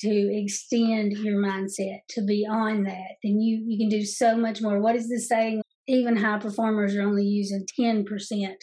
to 0.00 0.10
extend 0.10 1.12
your 1.12 1.40
mindset 1.40 2.00
to 2.10 2.22
beyond 2.22 2.86
that, 2.86 3.16
then 3.22 3.40
you 3.40 3.64
you 3.66 3.78
can 3.78 3.88
do 3.88 4.04
so 4.04 4.36
much 4.36 4.60
more. 4.60 4.80
What 4.80 4.96
is 4.96 5.08
the 5.08 5.18
saying? 5.20 5.62
Even 5.88 6.16
high 6.16 6.38
performers 6.38 6.94
are 6.96 7.02
only 7.02 7.24
using 7.24 7.64
ten 7.78 8.04
percent 8.04 8.62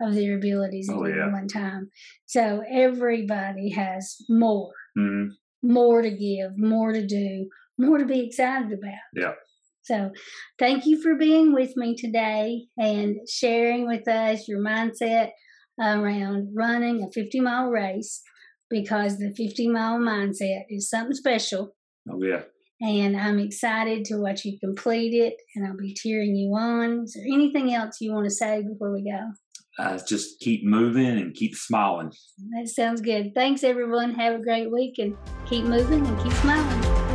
of 0.00 0.14
their 0.14 0.36
abilities 0.36 0.88
at 0.88 0.96
Oh, 0.96 1.06
yeah. 1.06 1.32
one 1.32 1.48
time. 1.48 1.90
So 2.26 2.62
everybody 2.70 3.70
has 3.70 4.16
more, 4.28 4.72
Mhm. 4.96 5.30
more 5.62 6.02
to 6.02 6.10
give, 6.10 6.56
more 6.56 6.92
to 6.92 7.06
do, 7.06 7.48
more 7.78 7.98
to 7.98 8.04
be 8.06 8.20
excited 8.26 8.72
about. 8.72 8.98
Yeah. 9.14 9.34
So, 9.82 10.10
thank 10.58 10.84
you 10.84 11.00
for 11.00 11.14
being 11.14 11.52
with 11.54 11.74
me 11.76 11.96
today 11.96 12.66
and 12.76 13.16
sharing 13.28 13.86
with 13.86 14.06
us 14.06 14.46
your 14.46 14.60
mindset 14.60 15.30
around 15.80 16.50
running 16.54 17.02
a 17.02 17.10
50 17.10 17.40
mile 17.40 17.70
race 17.70 18.20
because 18.68 19.18
the 19.18 19.32
50 19.34 19.68
mile 19.68 19.98
mindset 19.98 20.64
is 20.68 20.90
something 20.90 21.14
special. 21.14 21.74
Oh 22.10 22.22
yeah. 22.22 22.42
And 22.80 23.16
I'm 23.16 23.38
excited 23.40 24.04
to 24.06 24.18
watch 24.18 24.44
you 24.44 24.56
complete 24.60 25.12
it, 25.14 25.34
and 25.56 25.66
I'll 25.66 25.76
be 25.76 25.94
cheering 25.94 26.36
you 26.36 26.54
on. 26.54 27.04
Is 27.04 27.14
there 27.14 27.24
anything 27.32 27.72
else 27.74 28.00
you 28.00 28.12
want 28.12 28.26
to 28.26 28.30
say 28.30 28.62
before 28.62 28.92
we 28.92 29.02
go? 29.02 29.18
Uh, 29.78 29.98
just 30.08 30.40
keep 30.40 30.64
moving 30.64 31.06
and 31.06 31.34
keep 31.34 31.54
smiling. 31.54 32.12
That 32.50 32.68
sounds 32.68 33.00
good. 33.00 33.32
Thanks, 33.34 33.62
everyone. 33.62 34.14
Have 34.14 34.34
a 34.34 34.42
great 34.42 34.70
week 34.72 34.98
and 34.98 35.16
keep 35.46 35.64
moving 35.64 36.04
and 36.04 36.22
keep 36.22 36.32
smiling. 36.32 37.07